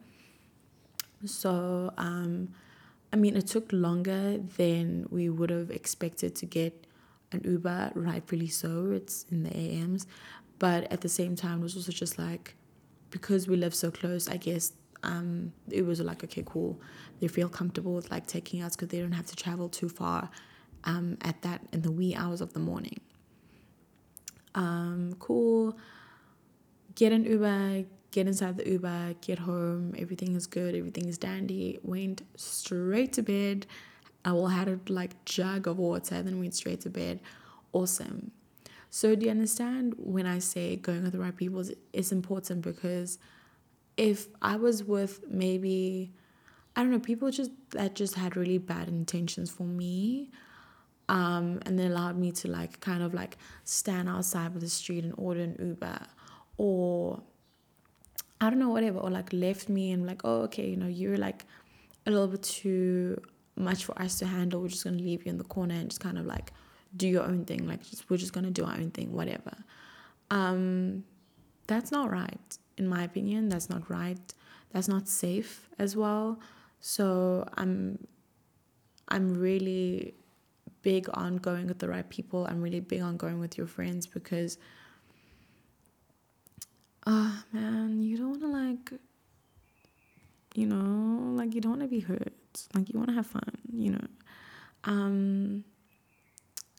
so, 1.23 1.93
um, 1.97 2.49
I 3.13 3.15
mean, 3.15 3.36
it 3.36 3.47
took 3.47 3.71
longer 3.71 4.38
than 4.58 5.08
we 5.10 5.30
would 5.30 5.49
have 5.49 5.71
expected 5.71 6.36
to 6.36 6.45
get 6.45 6.86
an 7.32 7.41
Uber, 7.43 7.91
rightfully 7.95 8.47
so. 8.47 8.91
It's 8.91 9.25
in 9.32 9.43
the 9.43 9.56
AMs. 9.56 10.08
But 10.60 10.91
at 10.91 11.01
the 11.01 11.10
same 11.10 11.36
time, 11.36 11.60
it 11.60 11.63
was 11.63 11.75
also 11.75 11.91
just 11.91 12.17
like, 12.17 12.56
because 13.10 13.47
we 13.47 13.56
live 13.56 13.75
so 13.75 13.91
close, 13.91 14.30
I 14.30 14.38
guess 14.38 14.73
um, 15.04 15.54
it 15.69 15.86
was 15.86 15.99
like, 16.01 16.23
okay, 16.23 16.43
cool. 16.45 16.80
They 17.19 17.28
feel 17.28 17.49
comfortable 17.49 17.93
with 17.93 18.12
like 18.12 18.28
taking 18.28 18.62
us 18.62 18.75
because 18.75 18.89
they 18.89 18.99
don't 18.99 19.12
have 19.12 19.28
to 19.28 19.36
travel 19.36 19.69
too 19.69 19.89
far 19.89 20.30
um, 20.84 21.17
at 21.21 21.41
that 21.43 21.62
in 21.71 21.82
the 21.82 21.91
wee 21.91 22.15
hours 22.15 22.41
of 22.41 22.54
the 22.54 22.60
morning. 22.60 22.99
Um, 24.56 25.15
cool. 25.19 25.78
Get 26.95 27.12
an 27.12 27.25
Uber, 27.25 27.84
get 28.15 28.28
inside 28.28 28.56
the 28.56 28.67
Uber, 28.69 29.15
get 29.19 29.39
home, 29.39 29.93
everything 29.97 30.38
is 30.38 30.47
good, 30.47 30.73
everything 30.73 31.06
is 31.06 31.17
dandy. 31.17 31.78
Went 31.84 32.21
straight 32.38 33.12
to 33.13 33.21
bed. 33.21 33.67
I 34.23 34.32
will 34.32 34.47
had 34.47 34.69
a 34.69 34.80
like 34.88 35.25
jug 35.25 35.67
of 35.67 35.78
water, 35.78 36.23
then 36.23 36.39
went 36.39 36.56
straight 36.56 36.80
to 36.82 36.89
bed. 36.89 37.19
Awesome. 37.73 38.32
So 38.89 39.15
do 39.15 39.25
you 39.25 39.32
understand 39.32 39.95
when 39.97 40.25
I 40.25 40.39
say 40.39 40.78
going 40.78 41.04
with 41.04 41.12
the 41.12 41.19
right 41.19 41.36
people 41.36 41.62
is 41.91 42.13
important 42.13 42.62
because 42.62 43.19
if 43.97 44.28
I 44.41 44.56
was 44.56 44.82
with 44.82 45.19
maybe 45.30 46.13
I 46.73 46.84
don't 46.84 46.91
know, 46.91 46.99
people 46.99 47.30
just 47.32 47.51
that 47.71 47.95
just 47.95 48.15
had 48.15 48.38
really 48.38 48.60
bad 48.60 48.88
intentions 48.88 49.49
for 49.51 49.63
me. 49.63 50.32
Um, 51.10 51.60
and 51.65 51.78
they 51.78 51.88
allowed 51.88 52.17
me 52.17 52.32
to 52.32 52.47
like 52.47 52.80
kind 52.80 53.04
of 53.04 53.13
like 53.13 53.38
stand 53.65 54.08
outside 54.08 54.56
of 54.56 54.62
the 54.62 54.69
street 54.69 55.04
and 55.04 55.13
order 55.17 55.41
an 55.41 55.58
Uber 55.60 55.99
or 56.58 57.21
I 58.41 58.50
don't 58.50 58.60
know, 58.60 58.69
whatever, 58.69 59.00
or 59.00 59.10
like 59.10 59.32
left 59.32 59.69
me 59.69 59.91
and 59.91 60.06
like, 60.06 60.21
oh, 60.24 60.41
okay, 60.43 60.67
you 60.67 60.76
know, 60.76 60.88
you're 60.88 61.17
like 61.17 61.45
a 62.06 62.12
little 62.12 62.28
bit 62.28 62.43
too 62.43 63.21
much 63.56 63.86
for 63.86 64.00
us 64.02 64.19
to 64.19 64.26
handle. 64.26 64.62
We're 64.62 64.67
just 64.69 64.84
gonna 64.84 64.98
leave 64.98 65.26
you 65.26 65.32
in 65.32 65.38
the 65.38 65.45
corner 65.45 65.76
and 65.76 65.89
just 65.89 66.02
kind 66.02 66.17
of 66.17 66.26
like 66.26 66.52
do 66.95 67.08
your 67.08 67.24
own 67.24 67.45
thing. 67.45 67.67
Like, 67.67 67.84
just, 67.84 68.10
we're 68.10 68.17
just 68.17 68.34
gonna 68.34 68.52
do 68.52 68.65
our 68.65 68.74
own 68.74 68.91
thing, 68.91 69.12
whatever. 69.13 69.56
Um, 70.32 71.04
that's 71.67 71.91
not 71.91 72.12
right, 72.12 72.58
in 72.78 72.88
my 72.88 73.04
opinion. 73.04 73.50
That's 73.50 73.69
not 73.69 73.89
right. 73.89 74.34
That's 74.71 74.88
not 74.88 75.08
safe 75.08 75.69
as 75.80 75.95
well. 75.95 76.39
So 76.82 77.48
I'm, 77.56 78.06
I'm 79.08 79.34
really 79.34 80.13
big 80.82 81.08
on 81.13 81.38
going 81.38 81.67
with 81.67 81.80
the 81.80 81.88
right 81.89 82.08
people. 82.10 82.45
I'm 82.45 82.62
really 82.62 82.82
big 82.82 83.02
on 83.02 83.17
going 83.17 83.39
with 83.39 83.58
your 83.58 83.67
friends 83.67 84.06
because 84.06 84.58
oh, 87.06 87.44
man, 87.52 88.02
you 88.02 88.18
don't 88.18 88.30
want 88.32 88.41
to 88.41 88.48
like, 88.48 89.02
you 90.56 90.65
know, 90.65 91.36
like 91.36 91.54
you 91.54 91.62
don't 91.62 91.72
want 91.72 91.82
to 91.84 91.88
be 91.88 92.00
hurt. 92.00 92.34
Like 92.74 92.91
you 92.91 92.98
want 92.98 93.10
to 93.10 93.15
have 93.15 93.28
fun, 93.28 93.58
you 93.74 93.91
know. 93.91 94.08
Um, 94.86 95.63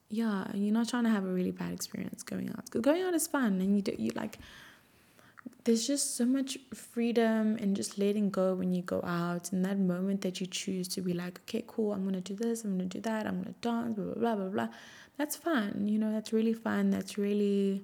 yeah, 0.09 0.47
you're 0.55 0.73
not 0.73 0.89
trying 0.89 1.05
to 1.05 1.11
have 1.11 1.25
a 1.25 1.33
really 1.33 1.51
bad 1.51 1.73
experience 1.73 2.23
going 2.23 2.49
out. 2.51 2.65
Because 2.65 2.81
going 2.81 3.03
out 3.03 3.15
is 3.15 3.27
fun, 3.27 3.61
and 3.61 3.77
you 3.77 3.83
do 3.83 3.95
you 3.99 4.13
like. 4.15 4.39
There's 5.65 5.87
just 5.87 6.17
so 6.17 6.25
much 6.25 6.59
freedom 6.75 7.57
and 7.61 7.75
just 7.75 7.99
letting 7.99 8.31
go 8.31 8.55
when 8.55 8.73
you 8.73 8.83
go 8.83 9.03
out, 9.03 9.53
and 9.53 9.65
that 9.65 9.79
moment 9.79 10.21
that 10.21 10.41
you 10.41 10.47
choose 10.47 10.87
to 10.89 11.01
be 11.01 11.13
like, 11.13 11.41
okay, 11.41 11.65
cool, 11.67 11.93
I'm 11.93 12.05
gonna 12.05 12.21
do 12.21 12.35
this, 12.35 12.65
I'm 12.65 12.77
gonna 12.77 12.89
do 12.89 13.01
that, 13.01 13.27
I'm 13.27 13.43
gonna 13.43 13.55
dance, 13.61 13.97
blah 13.97 14.05
blah 14.05 14.15
blah 14.15 14.35
blah 14.37 14.49
blah. 14.49 14.69
That's 15.19 15.35
fun, 15.35 15.89
you 15.89 15.99
know. 15.99 16.13
That's 16.13 16.33
really 16.33 16.53
fun. 16.55 16.91
That's 16.91 17.19
really 17.19 17.83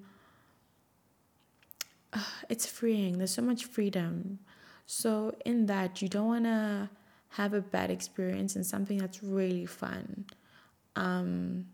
it's 2.49 2.67
freeing. 2.67 3.19
There's 3.19 3.35
so 3.35 3.43
much 3.43 3.65
freedom. 3.65 4.39
So, 4.87 5.35
in 5.45 5.67
that, 5.67 6.03
you 6.03 6.09
don't 6.09 6.27
want 6.27 6.45
to 6.45 6.91
have 7.31 7.55
a 7.55 7.61
bad 7.61 7.91
experience 7.91 8.57
in 8.57 8.65
something 8.65 8.99
that's 8.99 9.23
really 9.23 9.65
fun. 9.65 10.27
Um, 10.97 11.67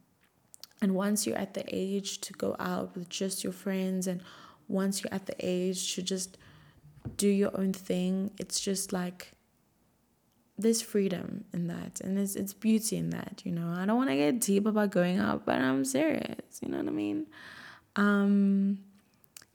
and 0.80 0.94
once 0.94 1.26
you're 1.26 1.36
at 1.36 1.54
the 1.54 1.64
age 1.68 2.20
to 2.20 2.32
go 2.34 2.54
out 2.60 2.94
with 2.94 3.08
just 3.08 3.42
your 3.42 3.52
friends, 3.52 4.06
and 4.06 4.22
once 4.68 5.02
you're 5.02 5.12
at 5.12 5.26
the 5.26 5.34
age 5.40 5.94
to 5.96 6.02
just 6.02 6.38
do 7.16 7.28
your 7.28 7.58
own 7.58 7.72
thing, 7.72 8.30
it's 8.38 8.60
just 8.60 8.92
like 8.92 9.32
there's 10.58 10.82
freedom 10.82 11.44
in 11.52 11.68
that 11.68 12.00
and 12.00 12.16
there's 12.16 12.34
it's 12.34 12.52
beauty 12.52 12.96
in 12.96 13.10
that 13.10 13.40
you 13.44 13.52
know 13.52 13.68
i 13.68 13.86
don't 13.86 13.96
want 13.96 14.10
to 14.10 14.16
get 14.16 14.40
deep 14.40 14.66
about 14.66 14.90
going 14.90 15.18
out 15.18 15.46
but 15.46 15.60
i'm 15.60 15.84
serious 15.84 16.58
you 16.60 16.68
know 16.68 16.78
what 16.78 16.88
i 16.88 16.90
mean 16.90 17.26
um 17.94 18.78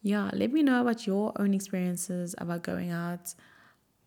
yeah, 0.03 0.29
let 0.33 0.51
me 0.51 0.61
know 0.63 0.81
about 0.81 1.07
your 1.07 1.31
own 1.39 1.53
experiences 1.53 2.35
about 2.37 2.61
going 2.61 2.91
out. 2.91 3.33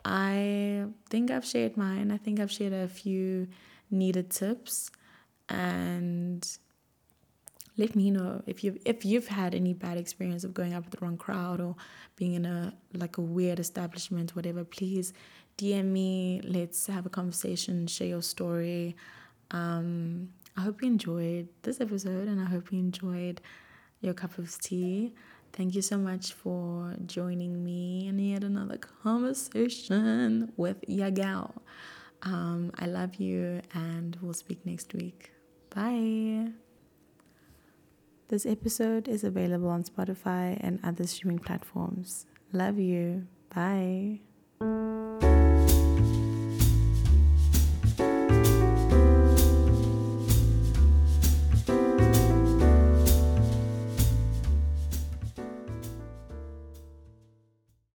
I 0.04 0.84
think 1.08 1.30
I've 1.30 1.44
shared 1.44 1.76
mine. 1.76 2.12
I 2.12 2.18
think 2.18 2.38
I've 2.38 2.52
shared 2.52 2.74
a 2.74 2.86
few 2.86 3.48
needed 3.90 4.30
tips. 4.30 4.90
And 5.48 6.46
let 7.78 7.96
me 7.96 8.10
know 8.10 8.42
if 8.46 8.62
you 8.62 8.78
if 8.84 9.06
you've 9.06 9.28
had 9.28 9.54
any 9.54 9.72
bad 9.72 9.96
experience 9.96 10.44
of 10.44 10.52
going 10.52 10.74
out 10.74 10.84
with 10.84 10.92
the 10.92 11.04
wrong 11.04 11.16
crowd 11.16 11.60
or 11.60 11.76
being 12.16 12.34
in 12.34 12.44
a 12.44 12.74
like 12.92 13.16
a 13.16 13.22
weird 13.22 13.58
establishment, 13.58 14.36
whatever. 14.36 14.64
Please 14.64 15.14
DM 15.56 15.86
me. 15.86 16.42
Let's 16.44 16.86
have 16.88 17.06
a 17.06 17.10
conversation. 17.10 17.86
Share 17.86 18.08
your 18.08 18.22
story. 18.22 18.96
Um, 19.50 20.28
I 20.58 20.60
hope 20.60 20.82
you 20.82 20.88
enjoyed 20.88 21.48
this 21.62 21.80
episode, 21.80 22.28
and 22.28 22.38
I 22.38 22.44
hope 22.44 22.70
you 22.70 22.78
enjoyed 22.78 23.40
your 24.02 24.12
cup 24.12 24.36
of 24.36 24.58
tea. 24.60 25.14
Thank 25.56 25.74
you 25.74 25.80
so 25.80 25.96
much 25.96 26.34
for 26.34 26.94
joining 27.06 27.64
me 27.64 28.08
in 28.08 28.18
yet 28.18 28.44
another 28.44 28.76
conversation 28.76 30.52
with 30.58 30.82
Yagal. 30.86 31.50
Um, 32.22 32.72
I 32.78 32.84
love 32.84 33.14
you, 33.14 33.62
and 33.72 34.18
we'll 34.20 34.34
speak 34.34 34.66
next 34.66 34.92
week. 34.92 35.32
Bye. 35.74 36.52
This 38.28 38.44
episode 38.44 39.08
is 39.08 39.24
available 39.24 39.68
on 39.68 39.84
Spotify 39.84 40.58
and 40.60 40.78
other 40.84 41.06
streaming 41.06 41.38
platforms. 41.38 42.26
Love 42.52 42.78
you. 42.78 43.26
Bye. 43.54 44.20